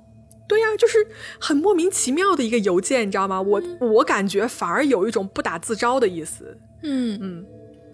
[0.48, 1.06] 对呀，就是
[1.40, 3.40] 很莫名其妙的一个邮件，你知道吗？
[3.40, 6.56] 我我感觉反而有一种不打自招的意思。
[6.82, 7.46] 嗯嗯，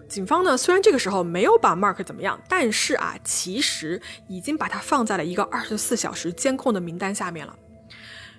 [0.07, 7.55] 警方呢虽然这个时候没有把 Mark 怎么样，但是啊，其实已经把他放在了一个二十四小时监控的名单下面了。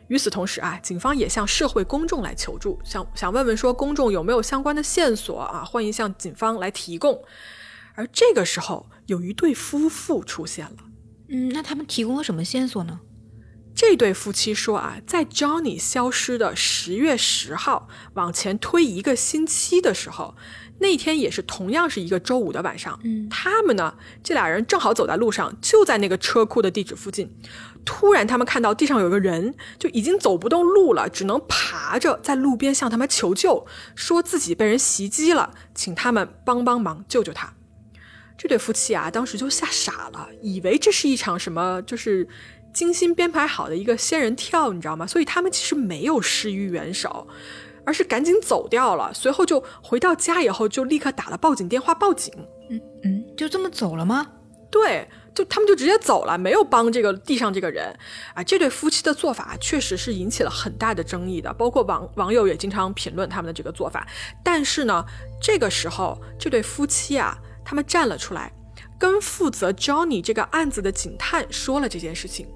[0.09, 7.20] 与此同时啊，警方也向社会公众来求助，想想问问说公众有没有相关的线索啊，欢迎向警方来提供。
[7.94, 10.77] 而这个时候，有一对夫妇出现了。
[11.31, 13.00] 嗯，那他们提供了什么线索呢？
[13.74, 20.37] 这对夫妻说啊，在 Johnny 消失的十月十号往前推一个星期的时候，
[20.78, 23.00] 那天也是同样是一个周五的晚上。
[23.02, 27.37] 嗯，他们呢，这俩人正好走在路上，就在那个车库的地址附近。
[27.84, 37.52] 突然，他们看到地上有个人，就已经走不动路了，只能爬着在路边向他们求救，说自己被人袭击了，请他们帮帮忙救救他。
[38.38, 42.28] 这对夫妻啊，当时就吓傻了，以为这是一场什么，就是。
[42.74, 45.06] 精心编排好的一个仙人跳，你知道吗？
[45.06, 47.26] 所以他们其实没有施于援手，
[47.87, 49.14] 而是赶紧走掉了。
[49.14, 52.34] 随后就回到家以后，就立刻打了报警电话报警。
[52.68, 54.26] 嗯嗯，就这么走了吗？
[54.70, 57.96] 对，就他们就直接走了，没有帮这个地上这个人。
[58.34, 64.04] 啊，这对夫妻的做法确实是引起了很大的争议的，包括网网友也经常评论他们的这个做法。
[64.42, 65.04] 但是呢，
[65.40, 68.52] 这个时候这对夫妻啊，他们站了出来，
[68.98, 72.48] 跟负责 Johnny 这个案子的警探说了这件事情。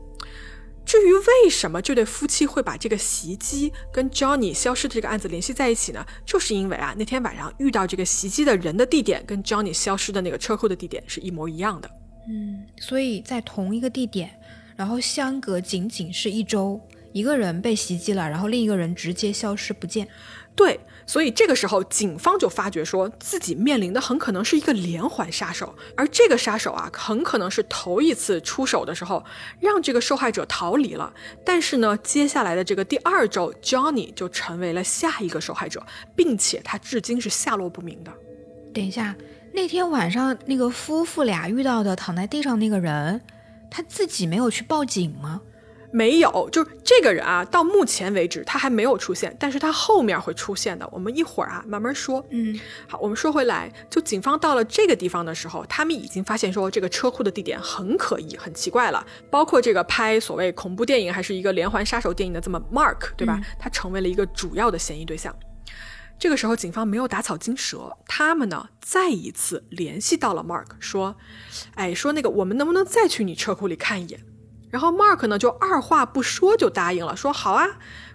[0.89, 6.03] 至于为什么这对夫妻会把这个袭击跟 Johnny 消失的这个案子联系在一起呢？
[6.25, 11.91] 就是因为啊，那天晚上遇到这个袭击的人的地点跟 Johnny 消失的那个车库的地点是一模一样的。
[12.27, 14.31] 嗯，所以在同一个地点，
[14.77, 16.81] 然后相隔仅仅是一周，
[17.13, 20.09] 一个人被袭击了，然后另一个人直接消失不见。
[20.57, 20.81] 对。
[21.09, 29.25] 所以这个时候，警方就发觉说自己面临的很可能是一个连环杀手，而这个杀手啊，很可能是头一次出手的时候
[29.59, 31.11] 让这个受害者逃离了。
[31.43, 35.83] 但是呢，接下来的这个第二周，Johnny 就成为了下一个受害者，
[36.15, 38.13] 并且他至今是下落不明的。
[38.75, 39.17] 等一下，
[39.55, 43.23] 那天晚上那个夫妇俩遇到的躺在地上那个人，
[43.71, 45.41] 他自己没有去报警吗？
[45.91, 50.89] 没有，就是这个人啊，到目前为止他还没有出现，但是他后面会出现的。
[50.93, 52.25] 我们一会儿啊慢慢说。
[52.31, 59.07] 嗯，好，我们说回来，就警方到了这个地方的时候，他们已经发现说这个车库的地点很可疑、很奇怪了。
[59.31, 63.41] 包括这个拍所谓恐怖电影还是一个连环杀手电影的这么 Mark，对吧？
[63.59, 65.35] 他成为了一个主要的嫌疑对象。
[66.19, 71.17] 这个时候，警方没有打草惊蛇，他们呢再一次联系到了 Mark，说，
[71.77, 74.21] 哎，说那个我们能不能再去你车库里看一眼？
[74.71, 77.67] 然后 Mark 呢就二话不说就答应了，说好啊，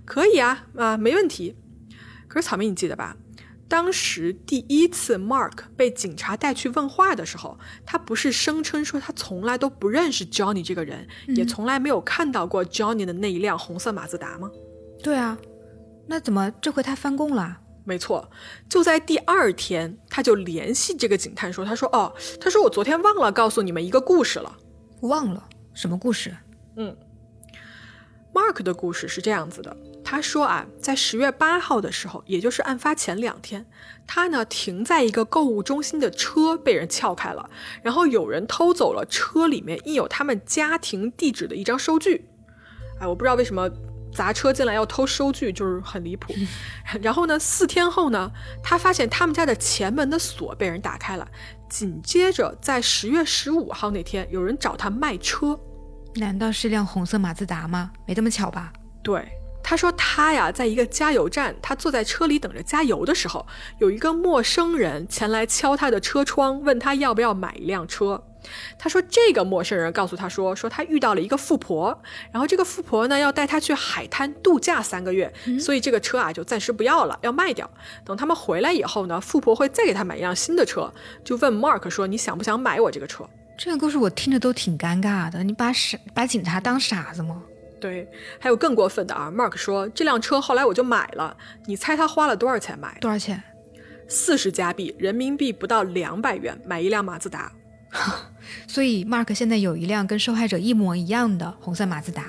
[0.05, 1.55] 可以啊，啊没问题。
[2.27, 3.15] 可是草莓你记得吧？
[3.67, 14.51] 当时第一次 Mark 被警察带去问话的时候，他不是声称说他从来都不认识 Johnny 这个人，也从来没有看到过 Johnny 的那一辆红色马自达吗？
[15.01, 15.37] 对啊，
[16.07, 17.61] 那怎么这回他翻供了？
[17.85, 18.29] 没错，
[18.69, 24.55] 就在第二天，他就联系这个警探说，他说哦，他说我昨天忘了告诉你们一个故事了，
[25.01, 25.49] 忘了。
[25.73, 26.31] 什么故事？
[26.75, 26.95] 嗯
[28.33, 33.63] Mark 的故事是这样子的，他说啊，在十月八号的时候，也就是案发前两天，
[34.07, 37.47] 他呢停在一个购物中心的车被人撬开了，
[37.83, 42.27] 然后有人偷走了车里面印有他们家庭地址的一张收据。
[42.99, 43.69] 哎，我不知道为什么
[44.11, 46.33] 砸车进来要偷收据，就是很离谱。
[47.03, 48.31] 然后呢，四天后呢，
[48.63, 51.27] 他发现他们家的前门的锁被人打开了。
[51.69, 55.59] 紧接着，在十月十五号那天，有人找他卖车。
[56.15, 57.91] 难道是辆红色马自达吗？
[58.05, 58.71] 没这么巧吧？
[59.01, 59.27] 对，
[59.63, 63.45] 他说他呀，在一个加油站，他坐在车里等着加油的时候，
[63.79, 68.23] 有一个陌生人前来敲他的车窗，问他要不要买一辆车。
[68.77, 71.97] 他说这个陌生人告诉他说，说他遇到了一个富婆，
[72.29, 77.69] 然后这个富婆呢要带他去海滩度假三个月，所以这个车啊就暂时不要了，要卖掉。
[78.03, 80.93] 等他们回来以后呢，富婆会再给他买一辆新的车，
[81.23, 83.27] 就问 Mark 说你想不想买我这个车？
[83.57, 87.41] 这个故事我听着都挺尴尬的，你把傻把警察当傻子吗？
[87.79, 88.07] 对，
[88.39, 91.35] 还有更过分的啊！Mark 说这辆车后来我就买了，
[91.65, 92.97] 你猜他花了多少钱买？
[92.99, 93.41] 多少钱？
[94.07, 97.51] 四十加币，人民币不到两百元买一辆马自达。
[98.67, 102.25] 所以 Mark 现在有一辆跟受害者一模一样的红色马自达，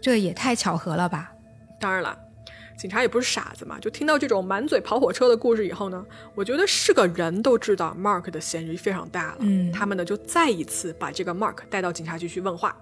[0.00, 1.32] 这也太巧合了吧？
[1.80, 2.16] 当然了。
[2.76, 6.04] 警察也不是傻子嘛，就听到这种满嘴跑火车的故事以后呢，
[6.34, 9.38] 我觉得是个人都知道 Mark 的嫌疑非常大了。
[9.40, 12.76] 嗯，他们呢就再一次把这个 Mark 带到警察局去问话。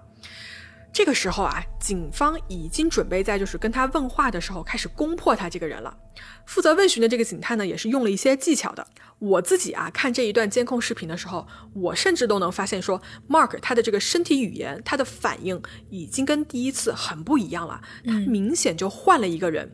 [0.91, 5.97] 这个时候啊，警方已经准备在就是跟他问话的时候开始攻破他这个人了。
[6.45, 8.85] 负责问询的这个警探呢，也是用了一些技巧的。
[9.17, 17.81] 我自己啊看这一段监控视频的时候，我甚至都能发现说，Mark 他的这个身体语言，他的反应已经跟第一次很不一样了。
[18.05, 19.71] 他明显就换了一个人。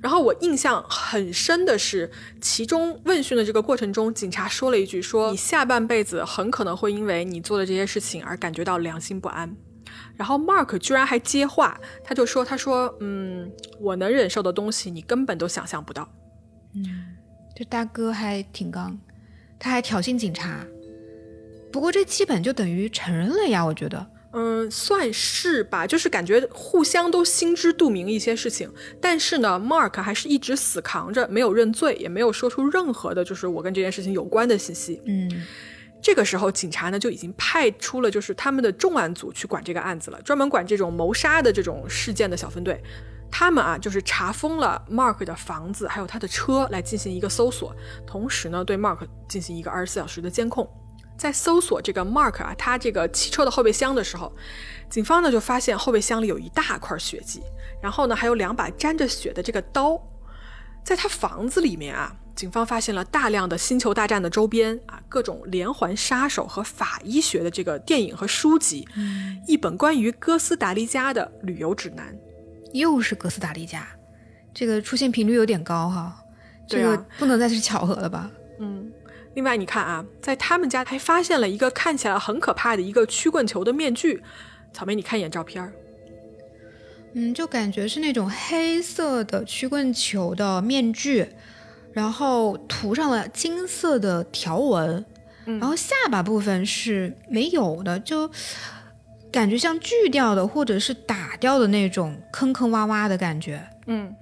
[0.00, 2.10] 然后我印象很深的是，
[2.40, 9.56] 其中问讯的这个过程中，警察说了一句：“说你下半辈子很可能会因为你做的这些事情而感觉到良心不安。”
[10.16, 13.50] 然后 Mark 居然还接话，他就说：“他说，嗯，
[13.80, 16.08] 我能忍受的东西，你根本都想象不到。”
[16.74, 17.16] 嗯，
[17.54, 18.98] 这大哥还挺刚，
[19.58, 20.64] 他还挑衅警察。
[21.72, 24.06] 不过这基本就等于承认了呀，我觉得。
[24.38, 28.70] 嗯，算是吧，就是感觉互相都心知肚明一些事情，
[29.00, 35.00] 但是呢，Mark 还是一直死扛着，没有认罪，也没有说出任何的，就是我跟这件事情有关的信息。
[35.06, 35.26] 嗯，
[36.02, 42.78] 这个时候警察呢就已经派出了就是他们的重案组去管这个案子了，专门管这种谋杀的这种事件的小分队，
[43.30, 47.74] 他们啊就是查封了 Mark 的房子还有他的车来进行一个搜索，
[48.06, 50.68] 同时呢对 Mark 进行一个二十四小时的监控。
[51.16, 54.32] 在搜索这个 Mark 啊，他这个汽车的后备箱的时候，
[54.90, 57.42] 警方呢就发现后备箱里有一大块血迹，
[57.82, 60.00] 然后呢还有两把沾着血的这个刀。
[60.84, 68.86] 在他房子里面啊，警方发现了大量的《星球大战》的周边啊，各种连环杀手和法医学的这个电影和书籍，
[69.48, 72.16] 一本关于哥斯达黎加的旅游指南。
[72.72, 73.84] 又是哥斯达黎加，
[74.54, 76.22] 这个出现频率有点高哈，
[76.68, 78.30] 这个不能再是巧合了吧？
[78.60, 78.92] 嗯。
[79.36, 84.22] 另外，你看啊，在他们家还发现了一个看起来很可怕的一个曲棍球的面具。
[84.72, 85.72] 草莓，你看一眼照片儿，
[87.12, 91.28] 嗯，就感觉是那种黑色的曲棍球的面具，
[91.92, 95.04] 然后涂上了金色的条纹，
[95.44, 98.30] 然后下巴部分是没有的，就
[99.30, 103.62] 感觉像锯掉的或者是打掉的那种坑坑洼洼的感觉。
[103.86, 104.16] 嗯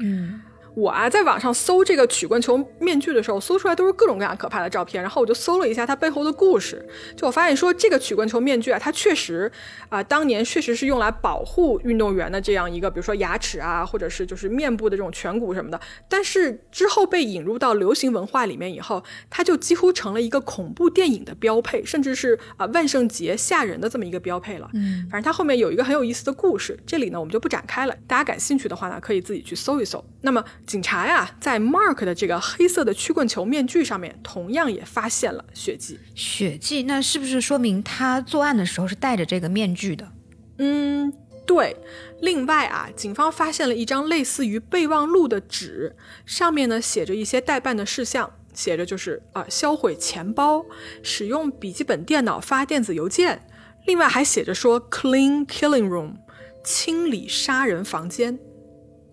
[0.00, 0.40] 嗯。
[0.76, 5.02] 我啊，在网上搜这个曲棍球面具的时候，搜出来都是各种各样可怕的照片。
[5.02, 9.50] 然后我就搜了一下它背后的故事，就我发现说，这个曲棍球面具啊，它确实
[9.88, 15.80] 啊，当年确实是用来保护运动员的这样一个，比如说牙齿啊，或者是就是面部的这种颧骨什么的。
[16.10, 24.68] 但是之后被引入到流行文化里面以后，它就几乎成了一个恐怖电影的标配，甚至是啊万圣节吓人的这么一个标配了。
[24.74, 27.96] 嗯，反正它后面有一个很有意思的故事，这里呢我们就不展开了。
[28.06, 30.04] 大家感兴趣的话呢，可以自己去搜一搜。
[30.20, 30.44] 那么。
[30.66, 36.00] 警察呀，在 Mark 的这个黑色的曲棍球面具上面，同样也发现了血迹。
[36.16, 40.12] 血迹，那是不是说明他作案的时候是戴着这个面具的？
[40.58, 41.12] 嗯，
[41.46, 41.76] 对。
[42.20, 45.94] 另外啊，警方发现了一张类似于备忘录的纸，
[46.24, 50.66] 上面呢写着一些代办的事项，写着就是啊，销毁钱包，
[51.02, 53.46] 使用笔记本电脑发电子邮件。
[53.86, 56.16] 另外还写着说 “clean killing room”，
[56.64, 58.36] 清理杀人房间。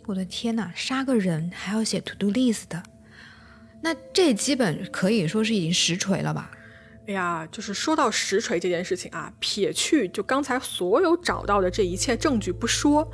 [0.06, 2.84] 我的天哪，杀个人还要写 to do list 的，
[3.82, 6.52] 那这基本可以说是已经实锤了吧？
[7.08, 13.10] 哎呀，就是说到实锤这件事情啊，撇去就刚才所有找到的这一切证据不说，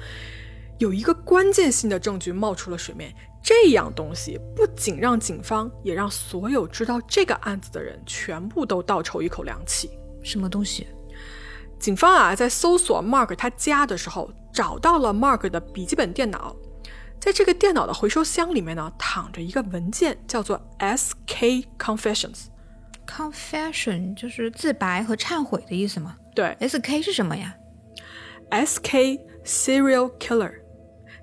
[0.79, 3.13] 有一个关键性的证据冒出了水面，
[3.43, 9.91] 这样东西不仅让警方，也让所有知道这个案子的人全部都倒抽一口凉气。
[10.23, 10.87] 什么东西？
[11.79, 14.31] 警方啊，在搜索 Mark 他家的时候。
[14.51, 16.53] 找到了 Mark 的笔记本电脑，
[17.19, 21.65] 在这个电脑的回收箱里面呢，躺着一个文件，叫做 S.K.
[21.77, 22.45] Confessions。
[23.05, 26.15] Confession 就是自白和忏悔的意思吗？
[26.33, 27.01] 对，S.K.
[27.01, 27.55] 是什么呀
[28.49, 29.19] ？S.K.
[29.43, 30.53] Serial Killer，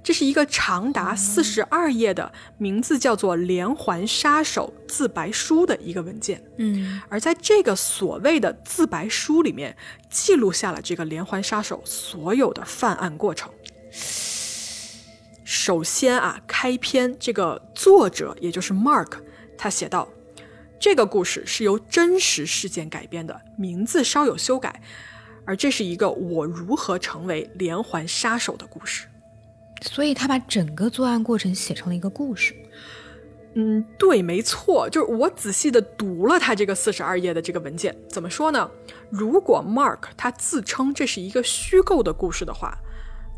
[0.03, 6.42] 这是一个长达四十二页的名字叫做《连环杀手自白书》的一个文件。
[6.59, 9.76] 嗯，而在这个所谓的自白书里面，
[10.11, 13.51] 记录下了这个连环杀手所有的犯案过程。
[15.49, 19.12] 首先啊，开篇这个作者也就是 Mark，
[19.57, 20.09] 他写道。
[20.80, 24.82] 这个故事是由真实事件改编的，名字稍有修改，
[25.44, 29.07] 而这是一个我如何成为连环杀手的故事。
[29.82, 32.53] 所以他把整个作案过程写成了一个故事。
[33.55, 37.97] 嗯，对，没错，就是我仔细的读了他这个四十二页的这个文件。
[38.09, 38.68] 怎么说呢？
[39.11, 42.76] 如果 Mark 他自称这是一个虚构的故事的话，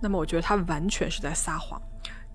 [0.01, 1.81] 那么我觉得他完全是在撒谎。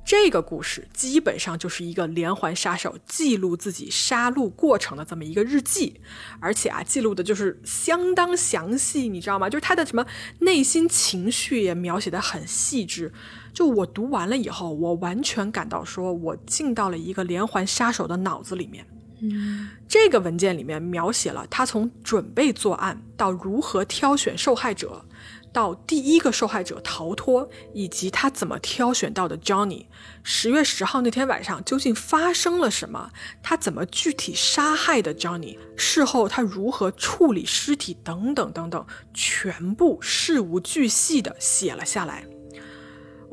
[0.06, 6.02] 这个故事基本上就是一个连环杀手记录自己杀戮过程的这么一个日记，
[6.40, 9.50] 而且啊，记录的就是相当详细，你知道吗？
[9.50, 10.06] 就是他的什么
[10.40, 13.14] 内心情绪也描写的很细致。
[13.54, 18.86] 就我读完了以后，我完全感到说我进到了一个连环杀手的脑子里面。
[19.22, 25.06] 嗯，这个文件里面描写了他从准备作案到如何挑选受害者。
[25.54, 29.86] 到第一个受害者逃脱，以及他怎么挑选到的 Johnny，
[30.24, 33.12] 十月十号那天晚上究竟发生了什么？
[33.42, 35.58] 他怎么具体杀害的 Johnny？
[35.78, 37.96] 事后他如何处理尸体？
[38.04, 42.26] 等等等等，全部事无巨细的写了下来。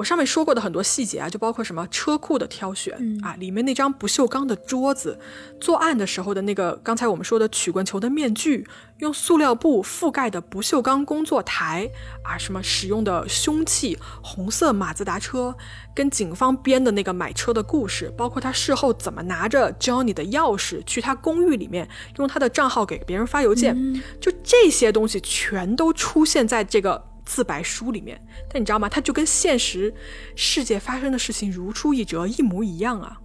[0.00, 5.18] 我上面说过的很多细节啊，就包括什么车库的挑选啊，里面那张不锈钢的桌子，
[5.60, 8.66] 作案的时候的那个刚才我们说的曲棍球的面具，
[9.00, 11.90] 用塑料布覆盖的不锈钢工作台
[12.24, 15.54] 啊，什么使用的凶器，红色马自达车，
[15.94, 21.86] 跟警方编的那个买车的故事，包括他事后怎么拿着 Johnny 的钥匙去他公寓里面
[22.16, 27.09] 用他的账号给别人发邮件，就这些东西全都出现在这个。
[27.30, 28.20] 自白书里面，
[28.52, 28.88] 但你知道吗？
[28.88, 29.94] 它就跟现实
[30.34, 33.16] 世界发生的事情如出一辙，一模一样啊。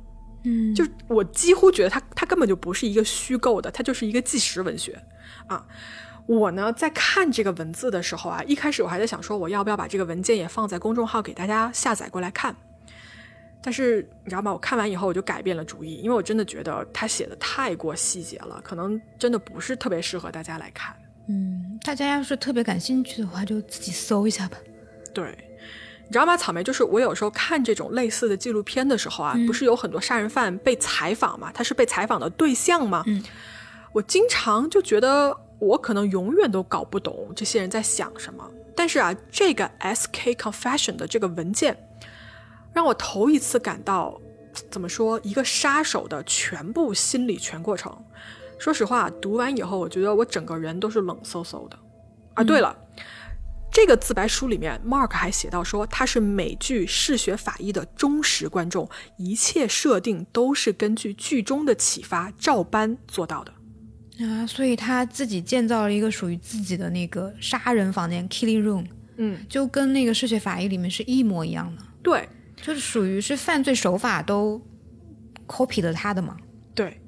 [0.44, 5.02] 嗯，就我几乎觉得它它根本就不是一个虚构的，它就是一个纪实文学
[5.48, 5.66] 啊。
[6.28, 12.56] 我呢在看这个文字的时候啊，一开始我还在想说，我要不要把这个文件也放在公众号给大家下载过来看？
[13.60, 14.54] 但是你知道吗？
[14.54, 20.96] 我看完以后我就改变了主意，因为我真的觉得他写的太过细节了，可能真的不是特别适合大家来看。
[21.28, 24.58] 嗯，大家要是特别感兴趣的话，就自己搜一下吧。
[25.14, 25.36] 对，
[26.06, 26.38] 你知道吗？
[26.38, 31.52] 草莓就是我有时候看这种类似的纪录片的时候啊，不是有很多杀人犯被采访嘛？
[31.54, 33.04] 他是被采访的对象嘛？
[33.08, 33.24] 嗯，
[33.92, 38.48] 我经常就觉得我可能永远都搞不懂这些人在想什么。
[38.76, 40.36] 但是啊，这个 S.K.
[40.36, 41.78] Confession 的这个文件，
[42.74, 44.20] 让我头一次感到，
[44.70, 47.98] 怎么说，一个杀手的全部心理全过程。
[48.58, 51.78] 说实话，读完以后，我觉得我整个人都是冷飕飕的。
[52.34, 52.76] 啊，对了，
[53.72, 63.54] 这个自白书里面，Mark 还写到说，他是美剧《嗜血法医》的忠实观众，一切设定都是根据剧中的启发照搬做到的。
[64.26, 68.86] 啊，所以他自己建造了一个属于自己的那个杀人房间 （killing room），
[69.18, 71.82] 嗯，就跟那个《嗜血法医》里面是一模一样的。
[72.02, 72.28] 对，
[72.62, 74.62] 就是属于是犯罪手法都
[75.48, 76.38] copy 了他的嘛。
[76.74, 77.02] 对。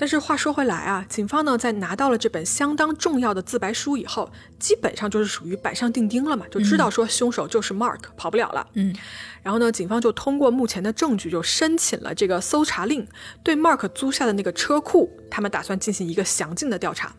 [0.00, 8.66] 但是话说回来啊，警方呢在拿到了这本相当重要的自白书以后，基本上就是属于板上钉钉了嘛，就知道说凶手就是 Mark，跑不了了。
[8.72, 8.96] 嗯，
[9.42, 13.06] 然后呢，警方就通过目前的证据，就申请了这个搜查令，
[13.42, 17.14] 对 Mark 租下的那个车库，他们打算进行一个详尽的调查。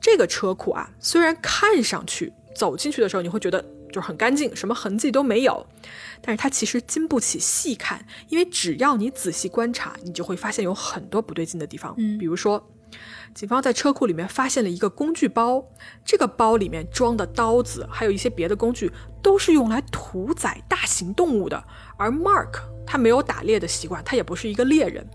[0.00, 5.66] 这个车库啊，虽然看上去走进去的时候你会觉得就是很干净，什么痕迹都没有。
[6.22, 11.94] 但是它其实经不起细看，因为只要你仔细观察，你就会发现有很多不对劲的地方。
[11.98, 12.70] 嗯，比如说，
[13.34, 15.64] 警方在车库里面发现了一个工具包，
[16.04, 18.90] 这个包里面装的刀子，还有一些别的工具，
[19.22, 21.62] 都是用来屠宰大型动物的。
[21.96, 25.08] 而 Mark 他没有打猎的习惯，他也不是一个猎人。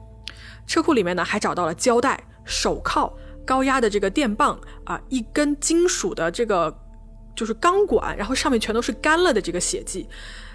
[0.65, 3.15] 车库里面呢，还找到了胶带、手铐、
[3.45, 6.75] 高压的这个电棒啊，一根金属的这个
[7.35, 10.07] 就是钢管，然后上面全都是干了的这个血迹。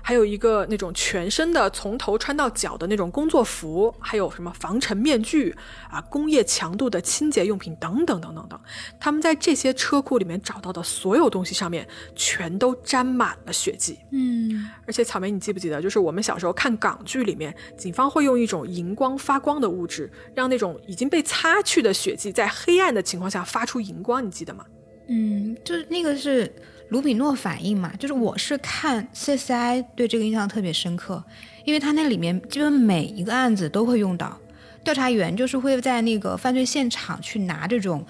[0.02, 5.54] 还有一个那种全身的从头穿到脚的那种工作服，还有什么防尘面具
[5.90, 8.58] 啊，工业强度的清洁用品等等等等等。
[8.98, 13.98] 他们在这些车库里面找到的所有东西上面，全都沾满了血迹。
[14.10, 24.64] 嗯，而且草莓，你记不记得，就是我们小时候看港剧里面，警方会用一种荧光发光的物质，让那种已经被擦去的血迹在黑暗的情况下发出荧光，你记得吗？
[25.10, 26.50] 嗯，就是那个是。
[26.90, 31.22] 卢比诺反应嘛，就是我是看 CSI 对这个印象特别深刻，
[31.64, 34.36] 因为他那里面基本每一个案子都会用到，
[34.82, 38.04] 调查员就是会在那个犯罪现场去拿这种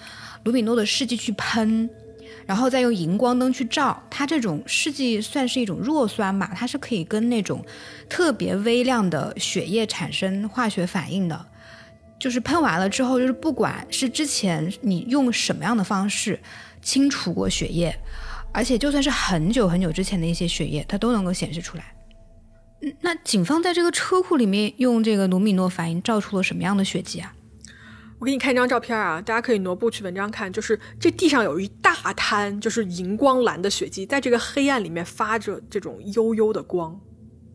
[0.45, 1.87] 卢比诺的试剂去喷，
[2.47, 7.63] 然后再用荧光灯去照，它这种试剂算是一种弱酸嘛，它是可以跟那种
[8.09, 11.45] 特别微量的血液产生化学反应的，
[12.17, 16.39] 就是喷完了之后，就是不管是之前你用什么样的方式
[16.81, 17.95] 清除过血液。
[18.53, 21.95] 而且就算是很久很久之前的一些血液，它都能够显示出来。
[22.81, 27.33] 嗯，那警方在这个车库里面用这个卢米诺反应照出了什么样的血迹啊？
[28.19, 36.99] 我给你看一张照片啊，大家可以挪步去文章看，就是这地上有一大滩，就是荧光蓝的血迹，在这个黑暗里面发着这种幽幽的光。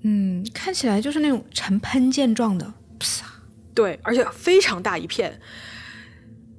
[0.01, 2.73] 嗯，看起来就是那种呈喷溅状的，
[3.75, 5.39] 对，而且非常大一片。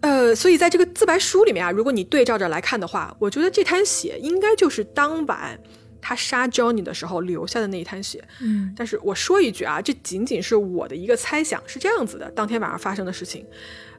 [0.02, 5.60] 呃，所以在这个自白书里面啊，如果你对照着来看的话，我觉得这滩血应该就是当晚
[6.00, 8.24] 他杀 Johnny 的时候留下的那一滩血。
[8.40, 13.44] 嗯，但是我说一句啊，这仅仅是我的一个猜想，是这样子的：当天晚上发生的事情，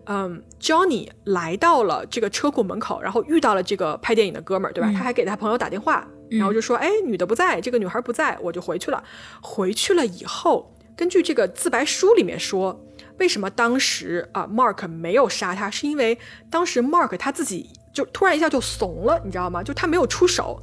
[0.07, 4.90] 嗯，Johnny 来到了这个车库门口，然后遇到了这个拍电影的哥们儿，对吧？
[4.92, 9.03] 他还给他朋友打电话，然后就说：“哎，女的不在，这个女孩不在，我就回去了。”
[9.42, 12.80] 回去了以后，根据这个自白书里面说。
[13.18, 15.70] 为什么当时啊，Mark 没有杀他？
[15.70, 16.18] 是因为
[16.50, 19.62] 当时 Mark 他自己就突然一下就怂了，你知道吗？
[19.62, 20.60] 就他没有出手，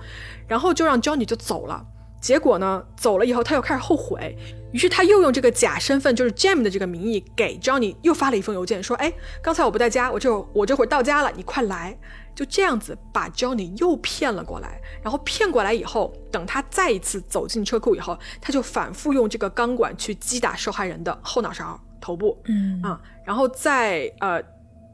[0.48, 1.86] 然后就让 Johnny 就走了。
[2.22, 4.36] 结果呢，走了以后他又开始后悔，
[4.74, 11.96] 于是他又用这个假身份，就是 Jam 的这个名义给 Johnny 又发了一封邮件，说：“哎，刚才我不在家，我这我这会儿到家了，你快来。”
[12.34, 14.82] 就这样子把 Johnny 又骗了过来。
[15.02, 21.80] 然后骗过来以后，等他再一次走进车库以后，他就反复用这个钢管去击打受害人的后脑勺。
[22.06, 24.40] 头部，嗯啊，然后在呃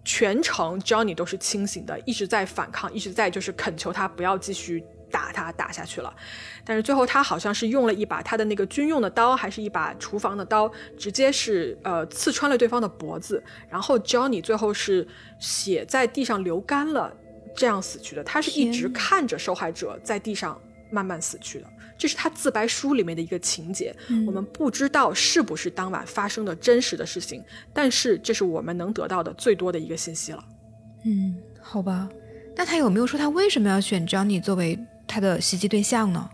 [0.05, 4.81] 全程 Johnny 都是清醒的，一直在反抗，一直在就是恳求他不要继续
[5.11, 6.13] 打他打下去了。
[6.63, 15.05] 但是最后他好像是用了一把他的那个军用的刀，还是一把厨房的刀，直接是呃刺穿了对方的脖子，然后 Johnny 最后是
[15.37, 17.13] 血在地上流干了，
[17.53, 18.23] 这样死去的。
[18.23, 20.57] 他是一直看着受害者在地上
[20.89, 21.67] 慢慢死去的。
[22.01, 23.95] 这是他自白书里面的一个情节，
[24.25, 30.43] 我们不知道是不是当晚发生的真实的事情，但是这是我们能得到的最多的一个信息了。
[31.05, 32.09] 嗯，好吧，
[32.55, 36.27] 那他有没有说他为什么要选 Johnny 作为他的袭击对象呢？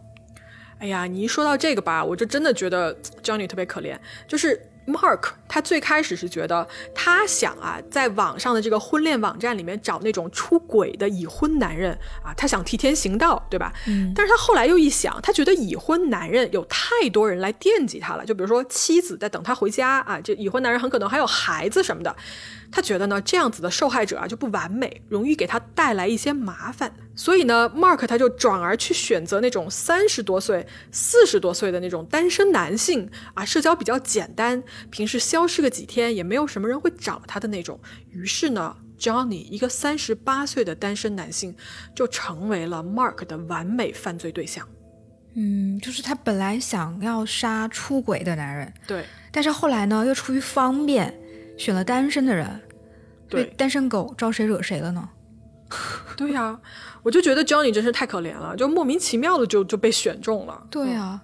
[0.79, 4.57] 哎呀，你一说到这个吧，我就真的觉得 Johnny 特别可怜，就是。
[4.87, 6.65] Mark 他最开始是觉得
[6.95, 11.91] 他想啊，在网上的这个婚恋网站里面找那种出轨的已婚男人
[12.23, 13.73] 啊，他想替天行道，对吧？
[13.87, 14.13] 嗯。
[14.15, 22.15] 但是他后来又一想，他觉得已婚男人有太多人来惦记他了，就比如说妻子在等他回家啊，这已婚男人很可能还有孩子什么的。
[22.71, 26.91] 他觉得呢，这样子的受害者啊就不完美，容易给他带来一些麻烦。
[27.15, 34.61] 所以呢，Mark 他就转而去选择那种三十多岁、四十多岁的那种单身男性啊，社交比较简单，
[34.91, 37.79] 平时消失个几天也没有什么人会找他的那种。
[38.11, 41.55] 于是呢，Johnny 一个三十八岁的单身男性
[41.95, 44.67] 就成为了 Mark 的完美犯罪对象。
[45.33, 51.13] 嗯，就是他本来想要杀出轨的男人，对，但是后来呢，又出于方便。
[51.57, 52.61] 选了单身的人，
[53.27, 55.09] 对单身狗招谁惹谁了呢？
[56.15, 56.57] 对呀，
[57.03, 60.65] 我就觉得 Johnny 真是太可怜了，就莫名其妙的就就被选中了。
[60.71, 61.19] 对呀，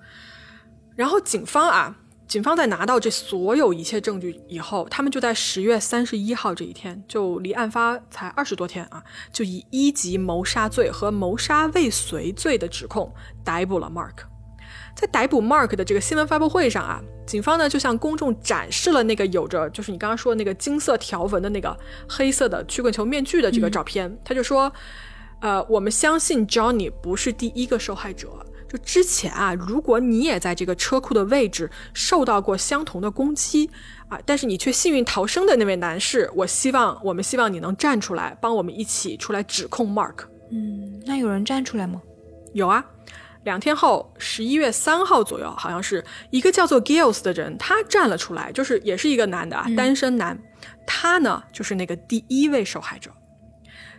[0.95, 1.95] 然后警方啊，
[2.27, 13.13] 警方在拿到这所有一切证据以后，他们就在十月三十一号这一天，就离案发才二十多天啊，就以一级谋杀罪和谋杀未遂罪的指控
[13.45, 14.32] 逮捕了 Mark。
[15.03, 21.77] 在逮捕 Mark 的这个新闻发布会上啊，警方呢就向公众展示了那个有着就是你刚刚说的那个金色条纹的那个
[22.07, 24.17] 黑色的曲棍球面具的这个照片。
[24.23, 24.71] 他就说，
[25.41, 28.29] 呃，我们相信 Johnny 不是第一个受害者。
[28.69, 33.69] 就之前啊，如果你也在这个车库的位置受到过相同的攻击
[34.07, 40.27] 啊，但是你却幸运逃生的那位男士，我希望我们希望你能站出来，帮我们一起出来指控 Mark。
[40.49, 42.01] 嗯，那有人站出来吗？
[42.53, 42.85] 有啊。
[43.43, 50.37] 两天后，十一月三号左右，好像是一个叫做 Giles 的人，他站了出来，就是也是一个男的啊，单身男。
[50.85, 53.11] 他呢，就是那个第一位受害者。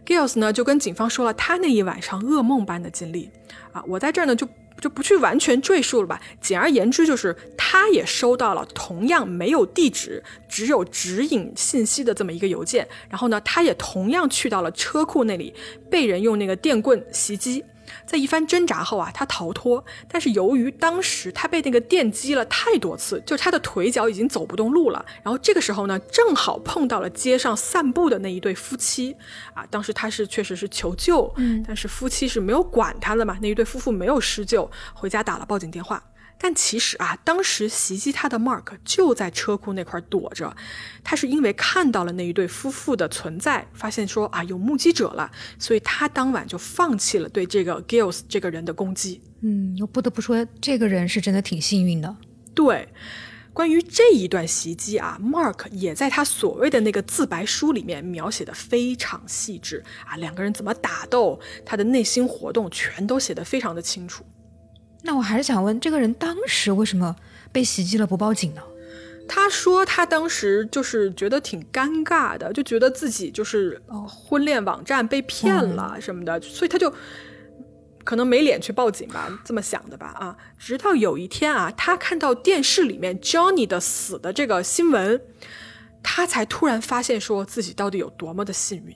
[0.07, 3.31] Giles 呢，就跟警方说了他那一晚上噩梦般的经历
[3.73, 3.83] 啊。
[3.87, 4.47] 我在这儿呢，就
[4.81, 6.21] 就不去完全赘述了吧。
[6.41, 12.87] 简而言之，就是他也收到了同样没有地址、只有指引信息的这么一个邮件。
[13.09, 15.55] 然后呢，他也同样去到了车库那里，
[15.91, 17.65] 被人用那个电棍袭击。
[18.07, 25.05] 在一番挣扎后啊，他逃脱，但是由于当时他被那个电击了太多次，就他的腿脚已经走不动路了。
[25.23, 29.17] 然后这个时候呢，正好碰到了街上散步的那一对夫妻
[29.53, 36.03] 啊，当时他是确实是求救，嗯，但是夫妻是没有管他的嘛，那一对夫妇没有施救，回家打了报警电话。
[36.37, 40.55] 但其实啊，当时袭击他的 Mark 就在车库那块躲着，
[41.03, 49.23] 他是因为看到了那一对夫妇的存在，发现说啊有目击者了，所以他当晚就放弃了对这个 Gills 这个人的攻击。
[49.41, 52.17] 嗯，我不得不说，这个人是真的挺幸运的。
[52.55, 52.89] 对，
[53.53, 64.25] 关于这一段袭击啊，Mark 也在他所谓的那个自白书里面描写的非常细致啊，两个人怎么打斗，他的内心活动全都写得非常的清楚。
[65.07, 67.15] 那我还是想问，这个人当时为什么
[67.53, 68.63] 被袭击了不报警呢？
[69.29, 76.93] 他说他当时就是觉得挺尴尬的，就觉得自己就是婚恋网站被骗了什么的，所以他就
[78.03, 80.37] 可能没脸去报警吧，这么想的吧啊。
[80.59, 85.21] 直到有一天啊，他看到电视里面 Johnny 的死的这个新闻，
[86.03, 88.95] 他才突然发现说自己到底有多么的幸运。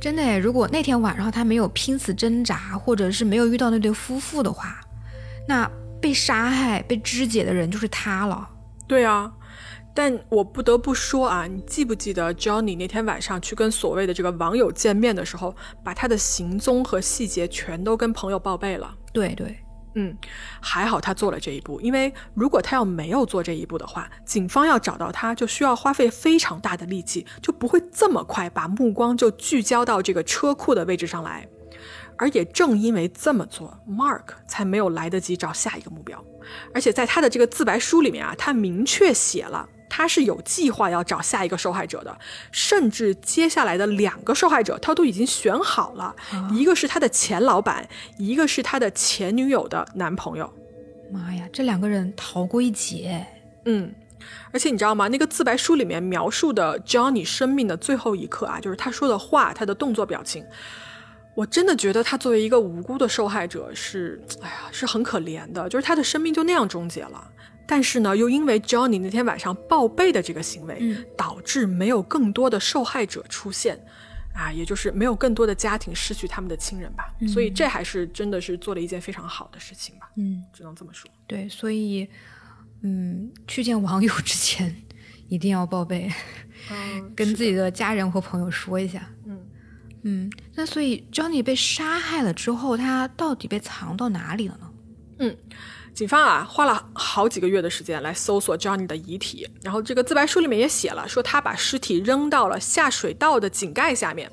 [0.00, 4.80] 真的，如果那天晚上他没有拼死挣扎，或者是没有遇到那对夫妇的话。
[5.48, 5.70] 那
[6.00, 8.48] 被杀害、被肢解的人就是他了。
[8.88, 9.32] 对啊，
[9.94, 18.94] 但我不得不说啊，你记不记得 Johnny 那天晚上去跟所谓的这个网友见面的时候，把他的行踪和细节全都跟朋友报备了？
[19.12, 19.56] 对对，
[19.94, 20.16] 嗯，
[20.60, 31.46] 还好他做了这一步，因为如果他要没有做这一步的话，警方要找到他就需要花费非常大的力气，就不会这么快把目光就聚焦到这个车库的位置上来。
[32.22, 36.24] 而也正因为这么做，Mark 才没有来得及找下一个目标。
[36.72, 42.16] 而且在他的这个自白书里面啊，他明确写了他是有计划要找下一个受害者的，
[42.52, 46.14] 甚至接下来的两个受害者他都已经选好了，
[46.52, 50.48] 一个是他的前老板，一个是他的前女友的男朋友。
[51.10, 53.26] 妈呀，这两个人逃过一劫。
[53.64, 53.92] 嗯，
[54.52, 55.08] 而且你知道吗？
[55.08, 60.44] 那个自白书里面描述的 Johnny 生命的最后一刻啊，就是他说的话，他的动作表情。
[61.34, 67.30] 我真的觉得他作为一个无辜的受害者是，哎呀，是很可怜的，就是他的生命就那样终结了。
[67.66, 73.82] 但是呢，又因为 Johnny 那天晚上报备的这个行为，导致没有更多的受害者出现，
[74.34, 77.14] 啊，也就是没有更多的家庭失去他们的亲人吧。
[77.32, 80.10] 所以这还是真的是做了一件非常好的事情吧。
[80.16, 81.10] 嗯，只能这么说。
[81.26, 82.06] 对，所以，
[82.82, 84.74] 嗯，去见网友之前
[85.28, 86.12] 一定要报备，
[87.16, 89.08] 跟自己的家人或朋友说一下。
[90.02, 90.24] 嗯。
[90.24, 94.68] 嗯，那所以 Johnny 被杀害了之后，他到底被藏到哪里了呢？
[95.20, 95.36] 嗯，
[95.94, 104.30] 警方啊花了好几个月的时间来搜索 Johnny 的遗体，然后这个自白书里面也写了，说他把尸体扔到了下水道的井盖下面。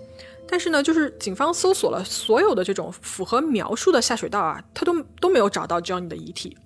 [0.47, 6.57] 但是呢，就是警方搜索了所有的这种符合描述的下水道啊，他都都没有找到 Johnny 的遗体。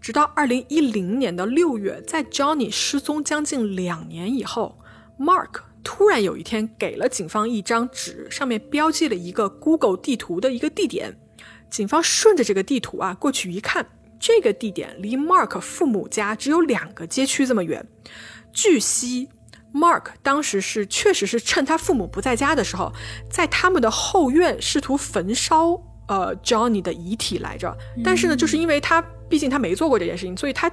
[0.00, 4.76] 直到二零一零年的六月，在 Johnny 失踪将近两年以后
[5.16, 5.60] ，Mark。
[5.84, 11.16] 突然有一天，给了警方一张纸，上面标记了一个 Google 地图的一个地点。
[11.70, 13.86] 警方顺着这个地图啊过去一看，
[14.20, 17.86] 这个地点离 Mark 父母家只有两个街区这么远。
[18.52, 19.28] 据悉
[19.72, 22.92] ，Mark 当时是确实是趁他父母不在家的时候，
[23.30, 27.76] 在他们的后院试图焚烧呃 Johnny 的遗体来着。
[28.04, 30.70] 但是呢，就是因为他毕竟他没做过这件事情，所以他。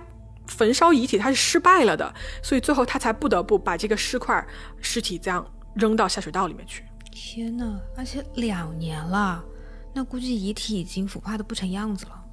[0.50, 4.46] 焚烧遗体，他是失败了的，所以最后他才不得不把这个尸块、
[4.82, 5.46] 尸体这样
[5.76, 6.84] 扔到下水道里面去。
[7.12, 7.80] 天哪！
[7.96, 9.44] 而且两年了，
[9.94, 12.24] 那估计遗体已经腐化的不成样子了。